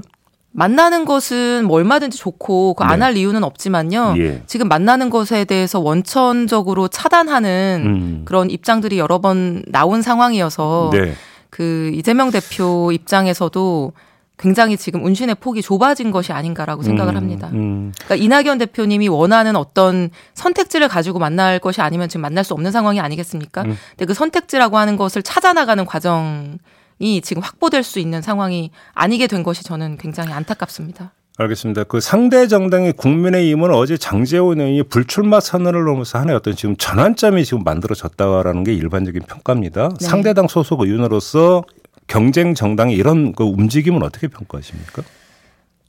만나는 0.58 1.06
것은 1.06 1.66
뭐 1.66 1.78
얼마든지 1.78 2.18
좋고 2.18 2.74
그 2.74 2.84
안할 2.84 3.14
네. 3.14 3.20
이유는 3.20 3.44
없지만요. 3.44 4.16
예. 4.18 4.42
지금 4.48 4.68
만나는 4.68 5.12
것에 5.12 5.46
대해서 5.46 5.80
원천적으로 5.80 6.88
차단하는 6.88 7.84
음. 7.86 8.22
그런 8.26 8.50
입장들이 8.50 8.98
여러 8.98 9.20
번 9.20 9.62
나온 9.68 10.02
상황이어서 10.02 10.90
네. 10.94 11.14
그 11.52 11.92
이재명 11.94 12.32
대표 12.32 12.92
입장에서도 12.92 13.94
굉장히 14.40 14.78
지금 14.78 15.06
운신의 15.06 15.36
폭이 15.36 15.62
좁아진 15.62 16.10
것이 16.10 16.34
아닌가라고 16.34 16.82
생각을 16.82 17.14
음, 17.14 17.18
합니다. 17.18 17.52
음. 17.54 17.92
그러니까 18.06 18.16
이낙연 18.16 18.58
대표님이 18.58 19.10
원하는 19.10 19.56
어떤 19.56 20.10
선택지를 20.34 20.88
가지고 20.88 21.20
만날 21.20 21.60
것이 21.60 21.82
아니면 21.82 22.10
지금 22.10 22.24
만날 22.24 22.44
수 22.44 22.56
없는 22.56 22.72
상황이 22.72 23.00
아니겠습니까? 23.00 23.62
음. 23.62 23.78
근데 23.92 24.06
그 24.06 24.16
선택지라고 24.16 24.80
하는 24.80 24.98
것을 24.98 25.22
찾아나가는 25.22 25.86
과정 25.86 26.58
이 27.00 27.22
지금 27.22 27.42
확보될 27.42 27.84
수 27.84 28.00
있는 28.00 28.22
상황이 28.22 28.72
아니게 28.94 29.28
된 29.28 29.44
것이 29.44 29.64
저는 29.64 29.98
굉장히 29.98 30.34
안타깝습니다. 30.34 31.14
알겠습니다. 31.40 31.84
그 31.84 32.00
상대 32.00 32.48
정당의 32.48 32.94
국민의힘은 32.94 33.72
어제 33.72 33.96
장재원 33.96 34.60
의원이 34.60 34.84
불출마 34.84 35.40
선언을 35.40 35.84
넘어서 35.86 36.18
하나의 36.18 36.36
어떤 36.36 36.56
지금 36.56 36.76
전환점이 36.76 37.46
지금 37.46 37.64
만들어졌다라는 37.64 38.64
게 38.64 38.74
일반적인 38.74 39.22
평가입니다. 39.22 39.90
네. 40.00 40.06
상대당 40.06 40.48
소속 40.48 40.82
의원으로서 40.82 41.64
경쟁 42.08 42.56
정당의 42.56 42.96
이런 42.96 43.34
그 43.34 43.44
움직임은 43.44 44.02
어떻게 44.02 44.28
평가하십니까? 44.28 45.04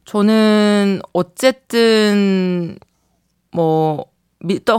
저는 0.05 1.01
어쨌든 1.15 2.79
뭐 3.51 4.07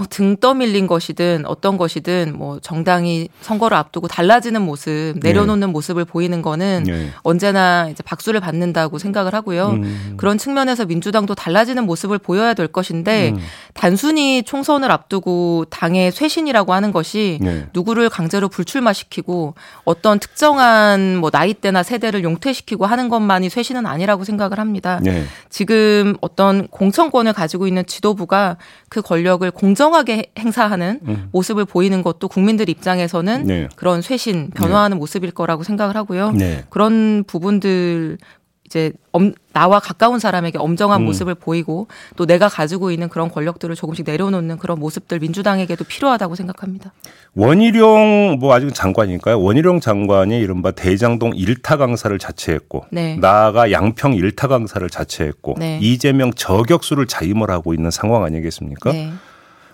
등 0.10 0.38
떠밀린 0.38 0.88
것이든 0.88 1.46
어떤 1.46 1.78
것이든 1.78 2.34
뭐 2.38 2.60
정당이 2.62 3.28
선거를 3.42 3.76
앞두고 3.76 4.08
달라지는 4.08 4.62
모습 4.62 5.16
내려놓는 5.22 5.68
네. 5.68 5.72
모습을 5.72 6.06
보이는 6.06 6.42
거는 6.42 6.84
네. 6.86 7.10
언제나 7.24 7.90
이제 7.90 8.02
박수를 8.02 8.40
받는다고 8.40 9.00
생각을 9.00 9.34
하고요. 9.34 9.72
음. 9.72 10.14
그런 10.16 10.38
측면에서 10.38 10.86
민주당도 10.86 11.36
달라지는 11.36 11.86
모습을 11.86 12.20
보여야 12.20 12.54
될 12.54 12.68
것인데 12.68 13.32
음. 13.32 13.40
단순히 13.74 14.44
총선을 14.44 14.92
앞두고 14.92 15.66
당의 15.70 16.14
쇄신이라고 16.14 16.74
하는 16.74 16.94
것이 16.94 17.40
네. 17.42 17.68
누구를 17.74 18.10
강제로 18.10 18.48
불출마시키고 18.48 19.56
어떤 19.84 20.20
특정한 20.20 21.18
뭐 21.18 21.32
나이대나 21.34 21.84
세대를 21.84 22.24
용퇴시키고 22.24 22.86
하는 22.86 23.10
것만이 23.10 23.50
쇄신은 23.50 23.86
아니라고 23.86 24.24
생각을 24.24 24.58
합니다. 24.58 25.02
네. 25.04 25.26
지금 25.50 26.16
어떤 26.22 26.68
공천권을 26.70 27.34
가지고 27.34 27.68
있는 27.68 27.86
지도부가 27.86 28.56
그 28.88 29.02
권력을 29.02 29.49
권력을 29.50 29.52
공정하게 29.52 30.32
행사하는 30.38 31.00
음. 31.08 31.30
모습을 31.32 31.66
보이는 31.66 32.02
것도 32.02 32.28
국민들 32.28 32.70
입장에서는 32.70 33.44
네. 33.44 33.70
그런 33.76 34.02
쇄신 34.02 34.52
변화하는 34.56 34.96
네. 34.96 35.00
모습일 35.00 35.32
거라고 35.32 35.64
생각을 35.64 35.96
하고요. 35.96 36.32
네. 36.32 36.64
그런 36.70 37.24
부분들 37.26 38.18
이제 38.66 38.94
엄, 39.12 39.34
나와 39.52 39.80
가까운 39.80 40.20
사람에게 40.20 40.60
엄정한 40.60 41.02
음. 41.02 41.06
모습을 41.06 41.34
보이고 41.34 41.88
또 42.16 42.28
내가 42.28 42.48
가지고 42.48 42.92
있는 42.92 43.10
그런 43.10 43.32
권력들을 43.32 43.74
조금씩 43.74 44.06
내려놓는 44.06 44.60
그런 44.60 44.80
모습들 44.80 45.18
민주당에게도 45.20 45.86
필요하다고 45.86 46.36
생각합니다. 46.36 46.94
원희룡 47.34 48.38
뭐 48.40 48.54
아직 48.54 48.72
장관이니까요. 48.76 49.42
원희룡 49.42 49.80
장관이 49.80 50.38
이른바 50.38 50.70
대장동 50.70 51.32
일타 51.36 51.78
강사를 51.78 52.16
자체했고 52.20 52.86
네. 52.92 53.16
나아가 53.16 53.72
양평 53.72 54.14
일타 54.14 54.48
강사를 54.48 54.88
자체했고 54.88 55.56
네. 55.58 55.80
이재명 55.82 56.32
저격수를 56.32 57.08
자임을 57.08 57.50
하고 57.50 57.74
있는 57.74 57.90
상황 57.90 58.24
아니겠습니까? 58.24 58.92
네. 58.92 59.12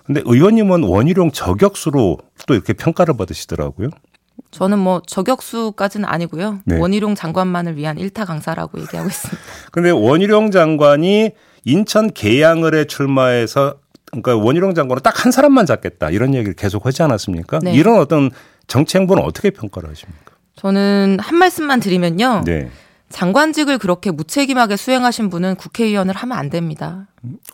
근데 0.05 0.21
의원님은 0.25 0.83
원희룡 0.83 1.31
저격수로 1.31 2.17
또 2.47 2.53
이렇게 2.53 2.73
평가를 2.73 3.17
받으시더라고요. 3.17 3.89
저는 4.51 4.77
뭐 4.79 5.01
저격수까지는 5.05 6.07
아니고요. 6.07 6.59
네. 6.65 6.77
원희룡 6.77 7.15
장관만을 7.15 7.75
위한 7.77 7.97
일타 7.97 8.25
강사라고 8.25 8.79
얘기하고 8.79 9.07
있습니다. 9.09 9.41
근데 9.71 9.89
원희룡 9.89 10.51
장관이 10.51 11.31
인천 11.65 12.11
계양을에 12.13 12.85
출마해서 12.85 13.75
그러니까 14.11 14.35
원희룡 14.37 14.75
장관은 14.75 15.01
딱 15.01 15.25
한 15.25 15.31
사람만 15.31 15.65
잡겠다 15.65 16.11
이런 16.11 16.35
얘기를 16.35 16.53
계속 16.53 16.85
하지 16.85 17.01
않았습니까? 17.01 17.59
네. 17.63 17.73
이런 17.73 17.97
어떤 17.99 18.29
정치 18.67 18.97
행보는 18.97 19.23
어떻게 19.23 19.49
평가를 19.49 19.89
하십니까? 19.89 20.35
저는 20.55 21.17
한 21.19 21.37
말씀만 21.37 21.79
드리면요. 21.79 22.43
네. 22.45 22.69
장관직을 23.09 23.77
그렇게 23.79 24.11
무책임하게 24.11 24.77
수행하신 24.77 25.29
분은 25.29 25.55
국회의원을 25.55 26.13
하면 26.15 26.37
안 26.37 26.49
됩니다. 26.49 27.07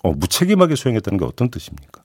어, 0.04 0.12
무책임하게 0.12 0.76
수행했다는 0.76 1.20
게 1.20 1.26
어떤 1.26 1.50
뜻입니까? 1.50 2.02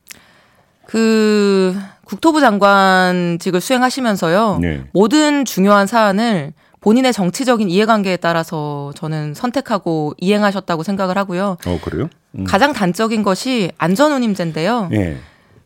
그 0.86 1.76
국토부 2.04 2.40
장관직을 2.40 3.60
수행하시면서요. 3.60 4.58
네. 4.60 4.84
모든 4.92 5.44
중요한 5.44 5.86
사안을 5.86 6.52
본인의 6.80 7.12
정치적인 7.12 7.68
이해관계에 7.68 8.16
따라서 8.16 8.92
저는 8.94 9.34
선택하고 9.34 10.14
이행하셨다고 10.18 10.84
생각을 10.84 11.18
하고요. 11.18 11.56
어, 11.66 11.78
그래요? 11.82 12.08
음. 12.38 12.44
가장 12.44 12.72
단적인 12.72 13.24
것이 13.24 13.72
안전운임제인데요. 13.78 14.88
네. 14.92 15.18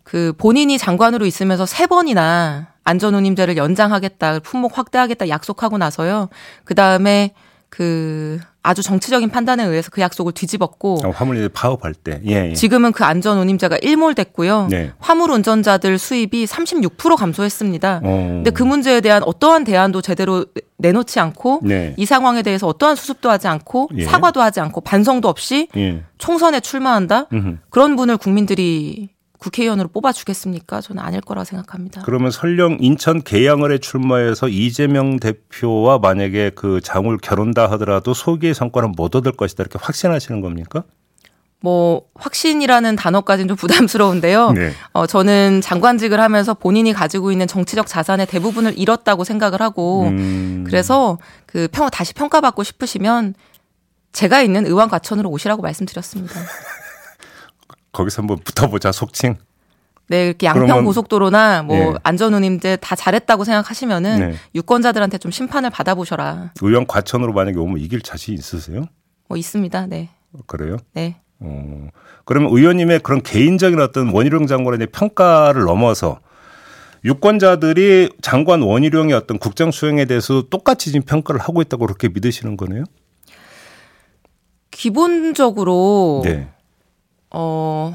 그 0.03 0.33
본인이 0.39 0.79
장관으로 0.79 1.27
있으면서 1.27 1.67
세 1.67 1.87
번이나 1.87 2.69
안전운임제를 2.85 3.59
연장하겠다, 3.59 4.41
품목 4.41 4.79
확대하겠다 4.79 5.29
약속하고 5.29 5.77
나서요. 5.77 6.31
그 6.65 6.75
다음에 6.75 7.35
그 7.69 8.41
아주 8.62 8.83
정치적인 8.83 9.31
판단에 9.31 9.64
의해서 9.64 9.90
그 9.90 10.00
약속을 10.00 10.33
뒤집었고 10.33 11.00
어, 11.05 11.11
화물 11.11 11.49
파업할 11.49 11.95
때 11.95 12.21
예, 12.26 12.50
예. 12.50 12.55
지금은 12.55 12.93
그 12.93 13.05
안전 13.05 13.38
운임자가 13.38 13.79
일몰됐고요. 13.81 14.69
네. 14.71 14.93
화물 14.99 15.31
운전자들 15.31 15.99
수입이 15.99 16.45
36% 16.45 17.17
감소했습니다. 17.17 18.00
어. 18.05 18.26
근데 18.35 18.50
그 18.50 18.62
문제에 18.62 19.00
대한 19.00 19.23
어떠한 19.25 19.64
대안도 19.64 20.02
제대로 20.02 20.45
내놓지 20.76 21.21
않고 21.21 21.61
네. 21.62 21.95
이 21.97 22.05
상황에 22.05 22.43
대해서 22.43 22.67
어떠한 22.67 22.97
수습도 22.97 23.31
하지 23.31 23.49
않고 23.49 23.88
예. 23.97 24.05
사과도 24.05 24.43
하지 24.43 24.61
않고 24.61 24.83
반성도 24.83 25.29
없이 25.29 25.69
예. 25.76 26.02
총선에 26.19 26.61
출마한다. 26.61 27.26
음흠. 27.33 27.57
그런 27.71 27.97
분을 27.97 28.19
국민들이 28.19 29.09
국회의원으로 29.40 29.88
뽑아주겠습니까? 29.88 30.80
저는 30.80 31.02
아닐 31.02 31.20
거라 31.20 31.44
생각합니다. 31.44 32.02
그러면 32.04 32.30
설령 32.30 32.76
인천 32.80 33.23
계양을에 33.23 33.78
출마해서 33.78 34.49
이재명 34.49 35.18
대표와 35.18 35.99
만약에 35.99 36.50
그 36.54 36.80
장울 36.82 37.18
결혼다 37.18 37.70
하더라도 37.73 38.14
소기의 38.14 38.54
성과는 38.54 38.92
못 38.97 39.16
얻을 39.16 39.32
것이다 39.32 39.62
이렇게 39.62 39.78
확신하시는 39.80 40.40
겁니까? 40.40 40.85
뭐 41.62 42.02
확신이라는 42.14 42.97
단어까지는 42.97 43.49
좀 43.49 43.56
부담스러운데요. 43.56 44.52
네. 44.52 44.73
어, 44.92 45.06
저는 45.06 45.61
장관직을 45.61 46.20
하면서 46.20 46.54
본인이 46.54 46.92
가지고 46.92 47.32
있는 47.32 47.47
정치적 47.47 47.87
자산의 47.87 48.26
대부분을 48.26 48.78
잃었다고 48.78 49.25
생각을 49.25 49.61
하고 49.61 50.09
음. 50.09 50.64
그래서 50.66 51.18
그 51.47 51.68
평, 51.70 51.88
다시 51.90 52.14
평가받고 52.14 52.62
싶으시면 52.62 53.35
제가 54.12 54.42
있는 54.42 54.66
의원 54.66 54.88
과천으로 54.88 55.28
오시라고 55.30 55.62
말씀드렸습니다. 55.62 56.35
거기서 57.92 58.23
한번 58.23 58.38
붙어보자 58.38 58.92
속칭. 58.92 59.37
네, 60.09 60.26
이렇게 60.26 60.47
양평 60.47 60.85
고속도로나 60.85 61.62
뭐 61.62 61.76
예. 61.76 61.94
안전운임제 62.02 62.78
다 62.80 62.97
잘했다고 62.97 63.44
생각하시면은 63.44 64.18
네. 64.18 64.35
유권자들한테 64.56 65.18
좀 65.18 65.30
심판을 65.30 65.70
받아보셔라. 65.70 66.52
의원 66.62 66.87
과천으로 66.87 67.32
만약에 67.32 67.56
오면 67.56 67.78
이길 67.78 68.00
자신 68.00 68.35
있으세요? 68.35 68.87
뭐 69.28 69.38
있습니다. 69.38 69.87
네. 69.87 70.11
그래요? 70.47 70.78
네. 70.94 71.20
어, 71.38 71.88
그러면 72.25 72.50
의원님의 72.52 73.00
그런 73.00 73.23
개인적인 73.23 73.80
어떤 73.80 74.11
원희룡 74.12 74.47
대한 74.47 74.64
평가를 74.92 75.62
넘어서 75.62 76.18
유권자들이 77.04 78.11
장관 78.20 78.62
원희룡의 78.62 79.14
어떤 79.14 79.38
국정 79.38 79.70
수행에 79.70 80.04
대해서 80.04 80.42
똑같이 80.50 80.92
지금 80.92 81.02
평가를 81.02 81.40
하고 81.40 81.62
있다고 81.62 81.87
그렇게 81.87 82.09
믿으시는 82.09 82.56
거네요? 82.56 82.85
기본적으로 84.70 86.23
네. 86.25 86.49
어, 87.31 87.95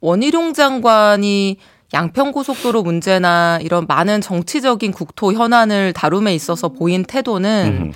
원희룡 0.00 0.52
장관이 0.54 1.58
양평고속도로 1.92 2.82
문제나 2.82 3.58
이런 3.62 3.86
많은 3.86 4.20
정치적인 4.20 4.92
국토 4.92 5.32
현안을 5.32 5.92
다룸에 5.92 6.34
있어서 6.34 6.68
보인 6.68 7.04
태도는, 7.04 7.66
음. 7.66 7.92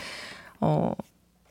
어, 0.61 0.93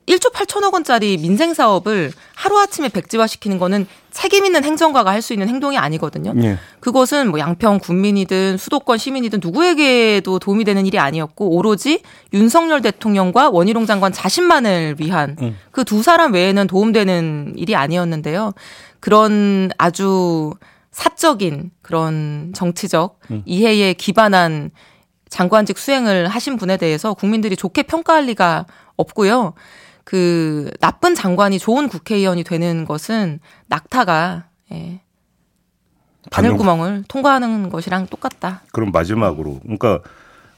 1조 0.09 0.33
8천억 0.33 0.73
원짜리 0.73 1.17
민생 1.17 1.53
사업을 1.53 2.11
하루아침에 2.35 2.89
백지화 2.89 3.27
시키는 3.27 3.59
거는 3.59 3.85
책임 4.11 4.45
있는 4.45 4.63
행정가가 4.63 5.11
할 5.11 5.19
수 5.19 5.33
있는 5.33 5.49
행동이 5.49 5.77
아니거든요. 5.77 6.33
예. 6.41 6.57
그것은 6.79 7.29
뭐 7.29 7.39
양평 7.39 7.79
군민이든 7.79 8.57
수도권 8.57 8.97
시민이든 8.97 9.39
누구에게도 9.43 10.39
도움이 10.39 10.63
되는 10.63 10.85
일이 10.85 10.97
아니었고 10.97 11.55
오로지 11.55 12.01
윤석열 12.33 12.81
대통령과 12.81 13.49
원희룡 13.49 13.85
장관 13.85 14.13
자신만을 14.13 14.95
위한 14.97 15.35
음. 15.41 15.57
그두 15.71 16.01
사람 16.01 16.33
외에는 16.33 16.67
도움되는 16.67 17.53
일이 17.57 17.75
아니었는데요. 17.75 18.53
그런 19.01 19.69
아주 19.77 20.53
사적인 20.91 21.71
그런 21.81 22.53
정치적 22.55 23.19
음. 23.31 23.43
이해에 23.45 23.93
기반한 23.93 24.71
장관직 25.27 25.77
수행을 25.77 26.27
하신 26.27 26.55
분에 26.55 26.77
대해서 26.77 27.13
국민들이 27.13 27.55
좋게 27.55 27.83
평가할 27.83 28.25
리가 28.25 28.65
없고요. 28.95 29.53
그 30.09 30.71
나쁜 30.79 31.13
장관이 31.13 31.59
좋은 31.59 31.87
국회의원이 31.87 32.43
되는 32.43 32.83
것은 32.83 33.39
낙타가 33.67 34.45
예. 34.71 35.01
바늘구멍을 36.31 37.03
통과하는 37.07 37.69
것이랑 37.69 38.07
똑같다. 38.07 38.63
그럼 38.71 38.91
마지막으로 38.91 39.59
그러니까 39.61 39.99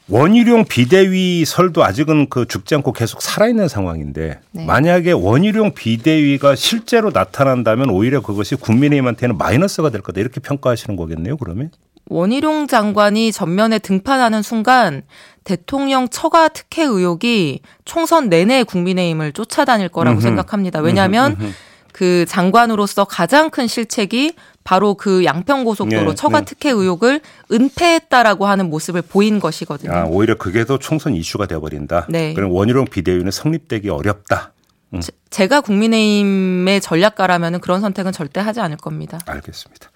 원희룡 0.07 0.63
비대위 0.69 1.43
설도 1.43 1.83
아직은 1.83 2.29
그 2.29 2.47
죽지 2.47 2.75
않고 2.75 2.93
계속 2.93 3.21
살아있는 3.21 3.67
상황인데 3.67 4.39
네. 4.51 4.65
만약에 4.65 5.11
원희룡 5.11 5.73
비대위가 5.73 6.55
실제로 6.55 7.11
나타난다면 7.11 7.89
오히려 7.89 8.21
그것이 8.21 8.55
국민의힘한테는 8.55 9.37
마이너스가 9.37 9.89
될 9.89 9.99
거다 9.99 10.21
이렇게 10.21 10.39
평가하시는 10.39 10.95
거겠네요. 10.95 11.35
그러면 11.35 11.71
원희룡 12.11 12.67
장관이 12.67 13.31
전면에 13.31 13.79
등판하는 13.79 14.41
순간 14.41 15.03
대통령 15.45 16.09
처가 16.09 16.49
특혜 16.49 16.83
의혹이 16.83 17.61
총선 17.85 18.27
내내 18.27 18.63
국민의힘을 18.63 19.31
쫓아다닐 19.31 19.87
거라고 19.87 20.17
음흠. 20.17 20.21
생각합니다. 20.21 20.81
왜냐하면 20.81 21.37
음흠. 21.39 21.51
그 21.93 22.25
장관으로서 22.27 23.05
가장 23.05 23.49
큰 23.49 23.67
실책이 23.67 24.33
바로 24.63 24.93
그 24.93 25.23
양평고속도로 25.23 26.09
네, 26.09 26.15
처가 26.15 26.41
네. 26.41 26.45
특혜 26.45 26.69
의혹을 26.69 27.21
은폐했다라고 27.51 28.45
하는 28.45 28.69
모습을 28.69 29.01
보인 29.01 29.39
것이거든요. 29.39 29.93
아, 29.93 30.03
오히려 30.05 30.35
그게 30.35 30.65
더 30.65 30.77
총선 30.77 31.15
이슈가 31.15 31.45
되어버린다. 31.47 32.07
네. 32.09 32.33
그럼 32.33 32.51
원희룡 32.51 32.85
비대위는 32.85 33.31
성립되기 33.31 33.89
어렵다. 33.89 34.51
음. 34.93 35.01
제, 35.29 35.47
가 35.47 35.61
국민의힘의 35.61 36.81
전략가라면 36.81 37.61
그런 37.61 37.79
선택은 37.79 38.11
절대 38.11 38.41
하지 38.41 38.59
않을 38.59 38.75
겁니다. 38.77 39.17
알겠습니다. 39.25 39.89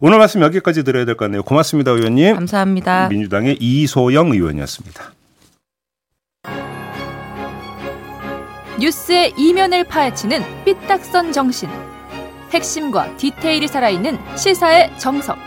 오늘 0.00 0.18
말씀 0.18 0.42
여기까지 0.42 0.84
드려야 0.84 1.04
될 1.04 1.16
것 1.16 1.24
같네요. 1.24 1.42
고맙습니다, 1.42 1.90
의원님. 1.92 2.34
감사합니다. 2.34 3.08
민주당의 3.08 3.56
이소영 3.60 4.32
의원이었습니다. 4.32 5.12
뉴스의 8.78 9.32
이면을 9.38 9.84
파헤치는 9.84 10.42
삐딱선 10.64 11.32
정신. 11.32 11.70
핵심과 12.52 13.16
디테일이 13.16 13.66
살아있는 13.68 14.18
시사의 14.36 14.92
정석. 14.98 15.38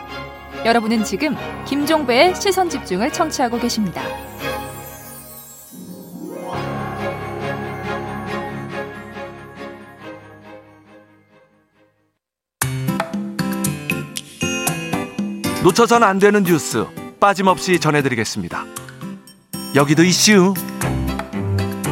여러분은 0.66 1.04
지금 1.04 1.36
김종배의 1.66 2.36
시선 2.36 2.70
집중을 2.70 3.14
청취하고 3.14 3.60
계십니다. 3.60 4.02
놓쳐선 15.70 16.02
안 16.02 16.18
되는 16.18 16.44
뉴스 16.44 16.84
빠짐없이 17.20 17.80
전해드리겠습니다. 17.80 18.66
여기도 19.76 20.04
이슈. 20.04 20.56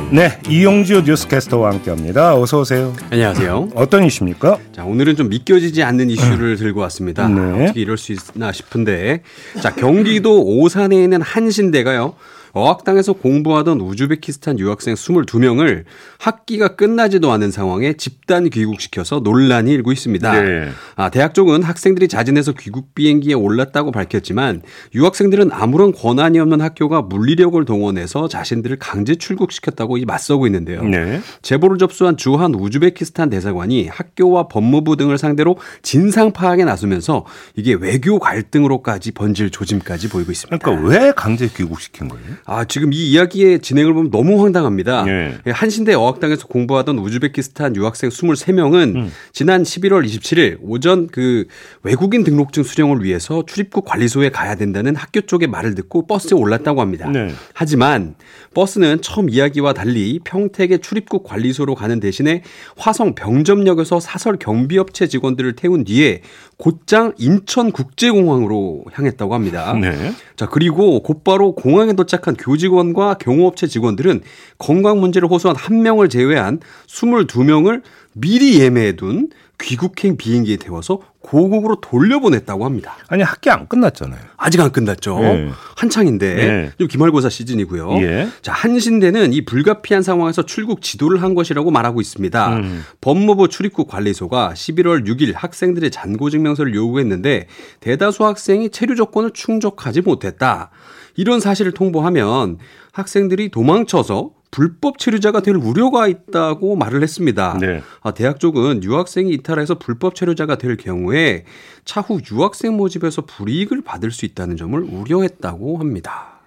네, 0.09 0.39
이용주 0.49 1.03
뉴스캐스터와 1.05 1.73
함께합니다. 1.73 2.35
어서 2.35 2.61
오세요. 2.61 2.95
안녕하세요. 3.11 3.69
어떤 3.75 4.03
이슈입니까? 4.03 4.57
자, 4.71 4.83
오늘은 4.83 5.15
좀 5.15 5.29
믿겨지지 5.29 5.83
않는 5.83 6.09
이슈를 6.09 6.57
들고 6.57 6.79
왔습니다. 6.81 7.27
네. 7.27 7.65
어떻게 7.65 7.81
이럴 7.81 7.99
수 7.99 8.13
있나 8.13 8.51
싶은데, 8.51 9.21
자 9.61 9.75
경기도 9.75 10.43
오산에 10.43 10.95
있는 10.95 11.21
한신대가요. 11.21 12.15
어학당에서 12.53 13.13
공부하던 13.13 13.79
우즈베키스탄 13.81 14.59
유학생 14.59 14.93
22명을 14.93 15.83
학기가 16.19 16.75
끝나지도 16.75 17.31
않은 17.31 17.51
상황에 17.51 17.93
집단 17.93 18.49
귀국시켜서 18.49 19.19
논란이 19.19 19.71
일고 19.71 19.91
있습니다. 19.91 20.41
네. 20.41 20.69
아, 20.95 21.09
대학 21.09 21.33
쪽은 21.33 21.63
학생들이 21.63 22.07
자진해서 22.07 22.53
귀국 22.53 22.95
비행기에 22.95 23.33
올랐다고 23.33 23.91
밝혔지만 23.91 24.61
유학생들은 24.95 25.51
아무런 25.51 25.91
권한이 25.91 26.39
없는 26.39 26.61
학교가 26.61 27.03
물리력을 27.03 27.63
동원해서 27.65 28.27
자신들을 28.27 28.77
강제 28.79 29.15
출국시켰다고 29.15 29.97
맞서고 30.05 30.47
있는데요. 30.47 30.83
네. 30.83 31.21
제보를 31.41 31.77
접수한 31.77 32.17
주한 32.17 32.55
우즈베키스탄 32.55 33.29
대사관이 33.29 33.87
학교와 33.87 34.47
법무부 34.47 34.95
등을 34.95 35.17
상대로 35.17 35.57
진상 35.81 36.31
파악에 36.31 36.65
나서면서 36.65 37.25
이게 37.55 37.73
외교 37.73 38.19
갈등으로까지 38.19 39.11
번질 39.11 39.49
조짐까지 39.49 40.09
보이고 40.09 40.31
있습니다. 40.31 40.57
그러니까 40.57 40.87
왜 40.87 41.11
강제 41.15 41.47
귀국시킨 41.47 42.07
거예요? 42.07 42.25
아, 42.45 42.65
지금 42.65 42.93
이 42.93 43.11
이야기의 43.11 43.59
진행을 43.59 43.93
보면 43.93 44.11
너무 44.11 44.43
황당합니다. 44.43 45.05
예. 45.07 45.37
예. 45.45 45.51
한신대 45.51 45.93
어학당에서 45.93 46.47
공부하던 46.47 46.97
우즈베키스탄 46.99 47.75
유학생 47.75 48.09
23명은 48.09 48.95
음. 48.95 49.11
지난 49.33 49.63
11월 49.63 50.05
27일 50.05 50.57
오전 50.61 51.07
그 51.07 51.45
외국인 51.83 52.23
등록증 52.23 52.63
수령을 52.63 53.03
위해서 53.03 53.43
출입국 53.45 53.85
관리소에 53.85 54.29
가야 54.29 54.55
된다는 54.55 54.95
학교 54.95 55.21
쪽의 55.21 55.47
말을 55.47 55.75
듣고 55.75 56.07
버스에 56.07 56.37
올랐다고 56.37 56.81
합니다. 56.81 57.09
네. 57.09 57.29
하지만 57.53 58.15
버스는 58.53 59.01
처음 59.01 59.29
이야기와 59.29 59.73
달리 59.73 60.19
평택의 60.23 60.79
출입국 60.79 61.23
관리소로 61.23 61.75
가는 61.75 61.99
대신에 61.99 62.43
화성 62.77 63.15
병점역에서 63.15 63.99
사설 63.99 64.37
경비업체 64.37 65.07
직원들을 65.07 65.53
태운 65.53 65.83
뒤에 65.83 66.21
곧장 66.57 67.13
인천국제공항으로 67.17 68.85
향했다고 68.91 69.33
합니다. 69.33 69.73
네. 69.79 70.11
자, 70.35 70.47
그리고 70.47 71.01
곧바로 71.03 71.53
공항에 71.53 71.93
도착한 71.93 72.26
교직원과 72.35 73.15
경호업체 73.15 73.67
직원들은 73.67 74.21
건강 74.57 74.99
문제를 74.99 75.29
호소한 75.29 75.55
한 75.55 75.81
명을 75.81 76.09
제외한 76.09 76.59
22명을 76.87 77.81
미리 78.13 78.59
예매해둔 78.59 79.29
귀국행 79.59 80.17
비행기에 80.17 80.57
태워서 80.57 80.99
고국으로 81.19 81.81
돌려보냈다고 81.81 82.63
합니다. 82.63 82.95
아니 83.07 83.23
학기 83.23 83.49
안 83.49 83.67
끝났잖아요. 83.67 84.19
아직 84.37 84.61
안 84.61 84.71
끝났죠. 84.71 85.19
네. 85.19 85.49
한창인데 85.75 86.35
네. 86.35 86.71
좀 86.77 86.87
기말고사 86.87 87.29
시즌이고요. 87.29 87.97
예. 88.01 88.29
자 88.41 88.53
한신대는 88.53 89.33
이 89.33 89.43
불가피한 89.45 90.03
상황에서 90.03 90.43
출국 90.43 90.81
지도를 90.81 91.21
한 91.23 91.33
것이라고 91.33 91.71
말하고 91.71 92.01
있습니다. 92.01 92.57
음. 92.57 92.83
법무부 93.01 93.49
출입국 93.49 93.87
관리소가 93.87 94.53
11월 94.53 95.07
6일 95.07 95.33
학생들의 95.35 95.89
잔고 95.91 96.29
증명서를 96.29 96.73
요구했는데 96.75 97.47
대다수 97.79 98.25
학생이 98.25 98.69
체류 98.69 98.95
조건을 98.95 99.31
충족하지 99.31 100.01
못했다. 100.01 100.69
이런 101.17 101.41
사실을 101.41 101.73
통보하면 101.73 102.59
학생들이 102.93 103.49
도망쳐서 103.49 104.31
불법 104.49 104.97
체류자가 104.97 105.41
될 105.41 105.55
우려가 105.55 106.07
있다고 106.07 106.77
말을 106.77 107.03
했습니다. 107.03 107.57
네. 107.59 107.83
아, 108.01 108.11
대학 108.11 108.39
쪽은 108.39 108.83
유학생이 108.83 109.31
이탈해서 109.33 109.77
불법 109.77 110.15
체류자가 110.15 110.57
될 110.57 110.77
경우에 110.77 111.43
차후 111.83 112.21
유학생 112.31 112.77
모집에서 112.77 113.23
불이익을 113.23 113.81
받을 113.83 114.11
수 114.11 114.25
있다는 114.25 114.55
점을 114.55 114.79
우려했다고 114.79 115.79
합니다. 115.79 116.39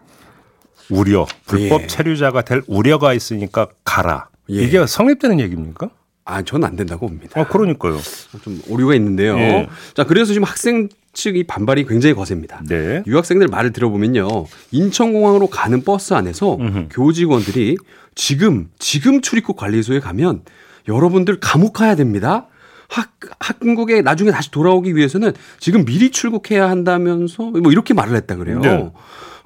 우려. 0.88 1.26
불법 1.46 1.83
예. 1.83 1.87
체류자가 1.87 2.42
될 2.42 2.62
우려가 2.66 3.12
있으니까 3.12 3.68
가라. 3.85 4.28
예. 4.50 4.62
이게 4.62 4.85
성립되는 4.87 5.38
얘기입니까? 5.40 5.90
아, 6.30 6.42
저는 6.42 6.66
안 6.66 6.76
된다고 6.76 7.08
봅니다. 7.08 7.40
아, 7.40 7.46
그러니까요. 7.46 7.98
좀 8.42 8.60
오류가 8.68 8.94
있는데요. 8.94 9.36
예. 9.38 9.68
자, 9.94 10.04
그래서 10.04 10.32
지금 10.32 10.44
학생 10.44 10.88
측이 11.12 11.44
반발이 11.44 11.86
굉장히 11.86 12.14
거셉니다. 12.14 12.62
네. 12.68 13.02
유학생들 13.06 13.48
말을 13.48 13.72
들어보면요. 13.72 14.46
인천공항으로 14.70 15.48
가는 15.48 15.82
버스 15.82 16.14
안에서 16.14 16.56
음흠. 16.56 16.88
교직원들이 16.92 17.76
지금, 18.14 18.68
지금 18.78 19.20
출입국 19.20 19.56
관리소에 19.56 19.98
가면 19.98 20.42
여러분들 20.88 21.40
감옥 21.40 21.72
가야 21.72 21.96
됩니다. 21.96 22.46
학, 22.88 23.12
한국에 23.38 24.02
나중에 24.02 24.30
다시 24.30 24.50
돌아오기 24.50 24.96
위해서는 24.96 25.32
지금 25.58 25.84
미리 25.84 26.10
출국해야 26.10 26.68
한다면서 26.68 27.44
뭐 27.50 27.72
이렇게 27.72 27.94
말을 27.94 28.16
했다 28.16 28.36
그래요. 28.36 28.60
네. 28.60 28.92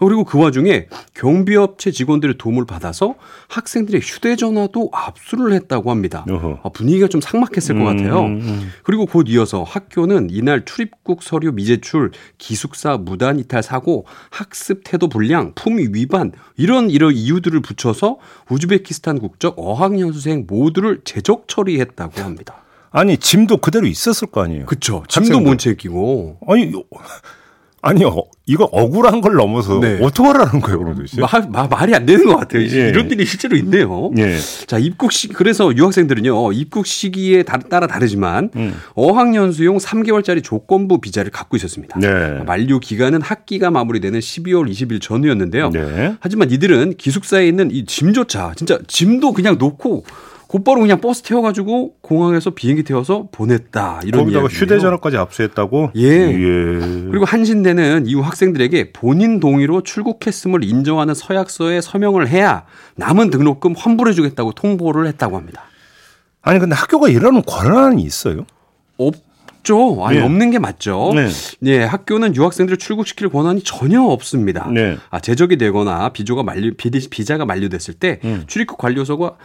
그리고 0.04 0.24
그 0.24 0.38
와중에 0.38 0.86
경비업체 1.14 1.90
직원들의 1.90 2.36
도움을 2.38 2.66
받아서 2.66 3.14
학생들의 3.48 4.00
휴대전화도 4.00 4.90
압수를 4.92 5.52
했다고 5.52 5.90
합니다. 5.90 6.24
아, 6.62 6.68
분위기가 6.68 7.08
좀 7.08 7.20
삭막했을 7.20 7.76
음, 7.76 7.78
것 7.78 7.84
같아요. 7.86 8.20
음, 8.20 8.40
음. 8.42 8.70
그리고 8.82 9.06
곧 9.06 9.26
이어서 9.28 9.62
학교는 9.62 10.28
이날 10.30 10.64
출입국 10.64 11.22
서류 11.22 11.52
미제출, 11.52 12.12
기숙사 12.38 12.96
무단 12.98 13.38
이탈 13.38 13.62
사고, 13.62 14.06
학습 14.30 14.82
태도 14.84 15.08
불량, 15.08 15.52
품위 15.54 15.88
위반 15.92 16.32
이런 16.56 16.90
이런 16.90 17.14
이유들을 17.14 17.60
붙여서 17.60 18.18
우즈베키스탄 18.50 19.18
국적 19.18 19.54
어학연수생 19.58 20.46
모두를 20.48 21.00
제적 21.04 21.48
처리했다고 21.48 22.20
합니다. 22.20 22.64
아니 22.90 23.16
짐도 23.16 23.56
그대로 23.56 23.86
있었을 23.86 24.28
거 24.28 24.42
아니에요. 24.42 24.66
그렇죠. 24.66 25.02
짐도 25.08 25.40
못 25.40 25.58
챙기고. 25.58 26.38
아니 26.46 26.72
아니요. 27.84 28.24
이거 28.46 28.64
억울한 28.64 29.20
걸 29.20 29.34
넘어서 29.34 29.80
네. 29.80 29.98
어떻게 30.02 30.26
하라는 30.28 30.60
거예요, 30.60 30.78
그럼 30.78 30.94
도대체? 30.96 31.20
말, 31.20 31.68
말이 31.68 31.94
안 31.94 32.06
되는 32.06 32.26
것 32.26 32.36
같아요. 32.36 32.62
예. 32.62 32.88
이런 32.88 33.10
일이 33.10 33.24
실제로 33.24 33.56
있네요. 33.56 34.10
예. 34.18 34.36
자, 34.66 34.78
입국 34.78 35.12
시 35.12 35.28
그래서 35.28 35.74
유학생들은요, 35.74 36.52
입국 36.52 36.86
시기에 36.86 37.42
따라 37.42 37.86
다르지만 37.86 38.50
음. 38.56 38.74
어학연수용 38.94 39.78
3개월짜리 39.78 40.42
조건부 40.42 41.00
비자를 41.00 41.30
갖고 41.30 41.56
있었습니다. 41.56 41.98
네. 42.00 42.42
만료 42.44 42.80
기간은 42.80 43.22
학기가 43.22 43.70
마무리되는 43.70 44.18
12월 44.18 44.70
20일 44.70 45.00
전후였는데요. 45.00 45.70
네. 45.70 46.16
하지만 46.20 46.50
이들은 46.50 46.94
기숙사에 46.96 47.46
있는 47.46 47.70
이 47.70 47.84
짐조차 47.84 48.52
진짜 48.56 48.78
짐도 48.86 49.32
그냥 49.32 49.56
놓고 49.58 50.04
곧바로 50.54 50.82
그냥 50.82 51.00
버스 51.00 51.20
태워가지고 51.22 51.96
공항에서 52.00 52.50
비행기 52.50 52.84
태워서 52.84 53.26
보냈다. 53.32 54.02
이런 54.04 54.20
거기다가 54.20 54.46
휴대전화까지 54.46 55.16
압수했다고? 55.16 55.90
예. 55.96 56.06
예. 56.06 56.78
그리고 57.10 57.24
한신대는 57.24 58.06
이후 58.06 58.20
학생들에게 58.20 58.92
본인 58.92 59.40
동의로 59.40 59.82
출국했음을 59.82 60.62
인정하는 60.62 61.12
서약서에 61.12 61.80
서명을 61.80 62.28
해야 62.28 62.66
남은 62.94 63.30
등록금 63.30 63.74
환불해주겠다고 63.76 64.52
통보를 64.52 65.08
했다고 65.08 65.36
합니다. 65.36 65.64
아니 66.40 66.60
근데 66.60 66.76
학교가 66.76 67.08
이러는 67.08 67.42
권한이 67.42 68.04
있어요? 68.04 68.46
없 68.96 69.16
없죠. 69.64 70.04
아니 70.04 70.18
네. 70.18 70.24
없는 70.24 70.50
게 70.50 70.58
맞죠. 70.58 71.12
네. 71.14 71.28
네. 71.60 71.82
학교는 71.82 72.36
유학생들을 72.36 72.76
출국시킬 72.76 73.30
권한이 73.30 73.62
전혀 73.62 74.02
없습니다. 74.02 74.70
네. 74.72 74.96
아, 75.10 75.18
제적이 75.18 75.56
되거나 75.56 76.10
비조가 76.10 76.42
만료 76.42 76.72
비자가 76.76 77.44
만료됐을 77.46 77.94
때 77.94 78.20
음. 78.24 78.44
출입국 78.46 78.78
관리소가 78.78 79.36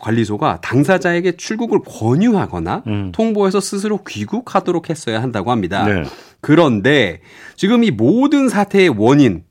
관리소가 0.00 0.60
당사자에게 0.60 1.36
출국을 1.36 1.80
권유하거나 1.86 2.82
음. 2.88 3.12
통보해서 3.12 3.60
스스로 3.60 4.02
귀국하도록 4.04 4.90
했어야 4.90 5.22
한다고 5.22 5.50
합니다. 5.50 5.84
네. 5.86 6.02
그런데 6.40 7.20
지금 7.56 7.84
이 7.84 7.90
모든 7.90 8.48
사태의 8.48 8.90
원인 8.90 9.44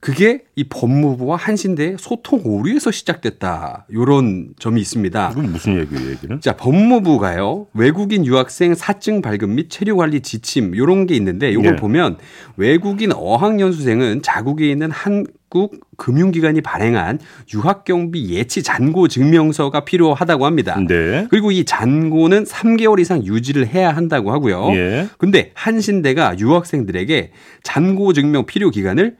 그게 0.00 0.42
이 0.54 0.64
법무부와 0.64 1.36
한신대의 1.36 1.96
소통 1.98 2.40
오류에서 2.44 2.90
시작됐다. 2.92 3.86
요런 3.92 4.50
점이 4.58 4.80
있습니다. 4.80 5.30
이건 5.32 5.52
무슨 5.52 5.78
얘기예요, 5.78 6.10
얘기는? 6.10 6.40
자, 6.40 6.56
법무부가요. 6.56 7.66
외국인 7.74 8.24
유학생 8.24 8.74
사증 8.74 9.22
발급 9.22 9.50
및 9.50 9.70
체류 9.70 9.96
관리 9.96 10.20
지침 10.20 10.76
요런 10.76 11.06
게 11.06 11.14
있는데 11.16 11.52
요걸 11.52 11.72
네. 11.72 11.76
보면 11.76 12.18
외국인 12.56 13.10
어학 13.12 13.58
연수생은 13.58 14.22
자국에 14.22 14.70
있는 14.70 14.92
한국 14.92 15.80
금융기관이 15.96 16.60
발행한 16.60 17.18
유학경비 17.52 18.32
예치 18.32 18.62
잔고 18.62 19.08
증명서가 19.08 19.84
필요하다고 19.84 20.46
합니다. 20.46 20.78
네. 20.86 21.26
그리고 21.28 21.50
이 21.50 21.64
잔고는 21.64 22.44
3개월 22.44 23.00
이상 23.00 23.24
유지를 23.24 23.66
해야 23.66 23.90
한다고 23.90 24.30
하고요. 24.30 24.70
예. 24.74 25.08
근데 25.18 25.50
한신대가 25.54 26.38
유학생들에게 26.38 27.32
잔고 27.64 28.12
증명 28.12 28.46
필요 28.46 28.70
기간을 28.70 29.16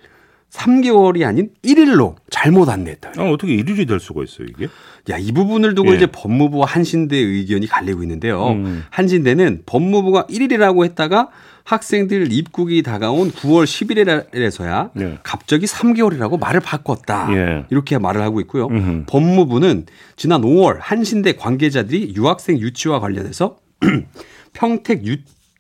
3개월이 0.53 1.27
아닌 1.27 1.51
1일로 1.63 2.17
잘못 2.31 2.69
안내했다. 2.69 3.13
아, 3.17 3.31
어떻게 3.31 3.57
1일이 3.57 3.87
될 3.87 4.01
수가 4.01 4.25
있어요, 4.25 4.47
이게? 4.49 4.69
야, 5.11 5.19
이 5.19 5.33
부분을 5.33 5.75
두고 5.75 5.93
예. 5.93 5.97
이제 5.97 6.07
법무부와 6.07 6.67
한신대 6.67 7.17
의견이 7.17 7.67
갈리고 7.67 8.03
있는데요. 8.03 8.49
음. 8.49 8.85
한신대는 8.91 9.63
법무부가 9.67 10.27
1일이라고 10.29 10.85
했다가 10.85 11.29
학생들 11.65 12.33
입국이 12.33 12.83
다가온 12.83 13.31
9월 13.31 13.65
11일에서야 13.65 14.91
예. 15.01 15.19
갑자기 15.23 15.67
3개월이라고 15.67 16.41
말을 16.41 16.61
바꿨다. 16.61 17.29
예. 17.37 17.65
이렇게 17.71 17.99
말을 17.99 18.23
하고 18.23 18.41
있고요. 18.41 18.69
음흠. 18.69 19.05
법무부는 19.07 19.85
지난 20.17 20.41
5월 20.41 20.79
한신대 20.81 21.35
관계자들이 21.37 22.15
유학생 22.17 22.59
유치와 22.59 23.01
관련해서 23.01 23.59
평택 24.55 25.07
유, 25.07 25.19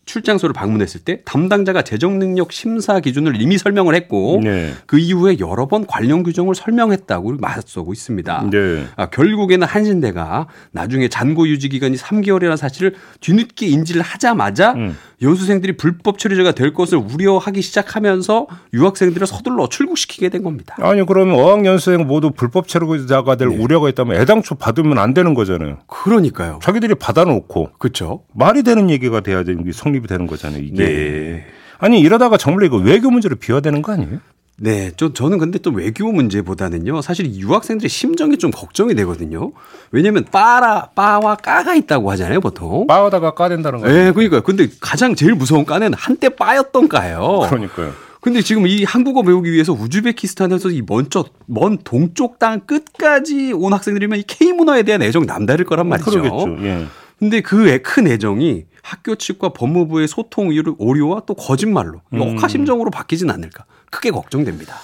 출장소를 0.09 0.53
방문했을 0.53 1.03
때 1.03 1.21
담당자가 1.25 1.83
재정 1.83 2.18
능력 2.18 2.51
심사 2.51 2.99
기준을 2.99 3.40
이미 3.40 3.59
설명을 3.59 3.94
했고 3.94 4.40
네. 4.42 4.73
그 4.87 4.99
이후에 4.99 5.38
여러 5.38 5.68
번 5.68 5.87
관련 5.87 6.23
규정을 6.23 6.55
설명했다고 6.55 7.37
맞서고 7.38 7.92
있습니다. 7.92 8.49
네. 8.51 8.87
아, 8.97 9.07
결국에는 9.11 9.66
한신대가 9.66 10.49
나중에 10.73 11.09
잔고 11.09 11.47
유지 11.49 11.68
기간이 11.68 11.97
3개월이라는 11.97 12.57
사실을 12.57 12.94
뒤늦게 13.21 13.66
인지를 13.66 14.03
하자마자 14.03 14.73
음. 14.73 14.97
연수생들이 15.21 15.77
불법 15.77 16.18
처리자가 16.18 16.53
될 16.53 16.73
것을 16.73 16.99
우려하기 16.99 17.61
시작하면서 17.61 18.47
유학생들을 18.73 19.27
서둘러 19.27 19.68
출국시키게 19.68 20.29
된 20.29 20.42
겁니다. 20.42 20.77
아니 20.81 21.05
그러면 21.05 21.35
어학 21.38 21.64
연수생 21.64 22.07
모두 22.07 22.31
불법 22.31 22.68
처리자가 22.68 23.37
될 23.37 23.49
네. 23.49 23.57
우려가 23.57 23.88
있다면 23.88 24.21
애당초 24.21 24.55
받으면 24.55 24.99
안 24.99 25.14
되는 25.14 25.35
거잖아요. 25.35 25.79
그러니까요. 25.87 26.61
자기들이 26.62 26.94
받아놓고 26.94 27.71
그렇죠. 27.79 28.23
말이 28.33 28.62
되는 28.62 28.90
얘기가 28.90 29.21
돼야 29.21 29.42
되는 29.42 29.64
게 29.64 29.73
성립 29.73 29.97
이 30.04 30.06
되는 30.06 30.26
거잖아요. 30.26 30.62
이게 30.62 30.84
네. 30.84 31.46
아니 31.78 32.00
이러다가 32.00 32.37
정말 32.37 32.64
이거 32.64 32.76
외교 32.76 33.11
문제로 33.11 33.37
비화되는 33.37 33.82
거 33.82 33.92
아니에요? 33.92 34.18
네, 34.61 34.90
저, 34.96 35.12
저는 35.12 35.38
근데 35.38 35.61
또 35.61 35.70
외교 35.70 36.11
문제보다는요, 36.11 37.00
사실 37.00 37.32
유학생들의 37.32 37.88
심정이 37.88 38.38
좀 38.38 38.50
걱정이 38.50 38.94
되거든요. 38.96 39.52
왜냐면 39.92 40.24
빠라, 40.32 40.90
빠와 40.96 41.37
까가 41.37 41.76
있다고 41.76 42.11
하잖아요, 42.11 42.40
보통. 42.40 42.88
빠하다가 42.88 43.34
까 43.34 43.48
된다는 43.48 43.78
거예요. 43.80 43.94
네, 44.06 44.12
그러니까. 44.12 44.40
근데 44.40 44.66
가장 44.80 45.14
제일 45.14 45.34
무서운 45.37 45.64
까는 45.64 45.94
한때 45.94 46.28
빠였던 46.28 46.88
까예요. 46.88 47.46
그러니까요. 47.48 47.92
근데 48.20 48.42
지금 48.42 48.66
이 48.66 48.82
한국어 48.82 49.22
배우기 49.22 49.52
위해서 49.52 49.72
우즈베키스탄에서 49.72 50.70
이 50.70 50.82
먼저 50.84 51.24
먼 51.46 51.78
동쪽 51.84 52.40
땅 52.40 52.61
끝까지 52.61 53.52
온 53.52 53.72
학생들이면 53.72 54.18
이 54.18 54.22
K 54.26 54.52
문화에 54.52 54.82
대한 54.82 55.02
애정 55.02 55.24
남다를 55.24 55.64
거란 55.64 55.88
말이죠. 55.88 56.11
그러겠죠. 56.11 56.58
예. 56.64 56.87
근데 57.20 57.40
그 57.40 57.78
큰 57.82 58.08
애정이 58.08 58.64
학교 58.88 59.16
측과 59.16 59.51
법무부의 59.51 60.09
소통 60.09 60.48
오류와 60.79 61.22
또 61.27 61.35
거짓말로 61.35 62.01
음. 62.14 62.20
억하심정으로 62.22 62.90
바뀌진 62.90 63.31
않을까. 63.31 63.66
크게 63.90 64.11
걱정됩니다. 64.11 64.77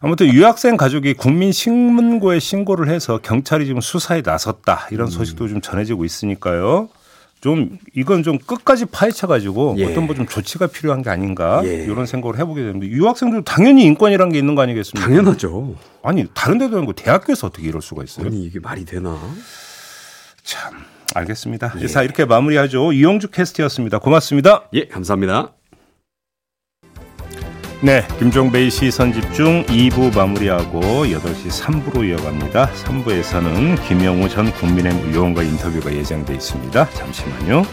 아무튼 0.00 0.26
유학생 0.32 0.76
가족이 0.76 1.14
국민신문고에 1.14 2.40
신고를 2.40 2.88
해서 2.88 3.18
경찰이 3.18 3.66
지금 3.66 3.80
수사에 3.80 4.22
나섰다 4.24 4.88
이런 4.90 5.06
음. 5.06 5.10
소식도 5.10 5.46
좀 5.46 5.60
전해지고 5.60 6.04
있으니까요. 6.04 6.88
좀 7.40 7.78
이건 7.94 8.24
좀 8.24 8.38
끝까지 8.38 8.86
파헤쳐 8.86 9.28
가지고 9.28 9.76
예. 9.78 9.84
어떤 9.84 10.06
뭐 10.06 10.14
좀 10.16 10.26
조치가 10.26 10.66
필요한 10.68 11.02
게 11.02 11.10
아닌가 11.10 11.62
예. 11.64 11.84
이런 11.84 12.06
생각을 12.06 12.38
해보게 12.40 12.62
됩니다. 12.64 12.92
유학생들 12.92 13.42
당연히 13.44 13.84
인권이란 13.84 14.30
게 14.30 14.38
있는 14.38 14.56
거 14.56 14.62
아니겠습니까? 14.62 15.06
당연하죠. 15.08 15.76
아니 16.02 16.26
다른 16.34 16.58
데도 16.58 16.76
아니고 16.78 16.94
대학교에서 16.94 17.46
어떻게 17.48 17.68
이럴 17.68 17.80
수가 17.80 18.02
있어요? 18.02 18.26
아니 18.26 18.44
이게 18.44 18.58
말이 18.60 18.84
되나? 18.84 19.16
참 20.42 20.72
알겠습니다. 21.14 21.74
예. 21.80 21.86
자 21.86 22.02
이렇게 22.02 22.24
마무리하죠. 22.24 22.92
이용주 22.92 23.30
캐스트였습니다. 23.30 23.98
고맙습니다. 23.98 24.68
예 24.72 24.86
감사합니다. 24.86 25.52
네, 27.84 28.06
김종배의 28.20 28.70
시선 28.70 29.12
집중 29.12 29.66
2부 29.66 30.16
마무리하고 30.16 30.80
8시 30.80 31.50
3부로 31.50 32.08
이어갑니다. 32.08 32.70
3부에서는 32.70 33.88
김영우 33.88 34.28
전 34.28 34.52
국민의힘 34.52 35.10
의원과 35.10 35.42
인터뷰가 35.42 35.92
예정돼 35.92 36.32
있습니다. 36.34 36.90
잠시만요. 36.90 37.64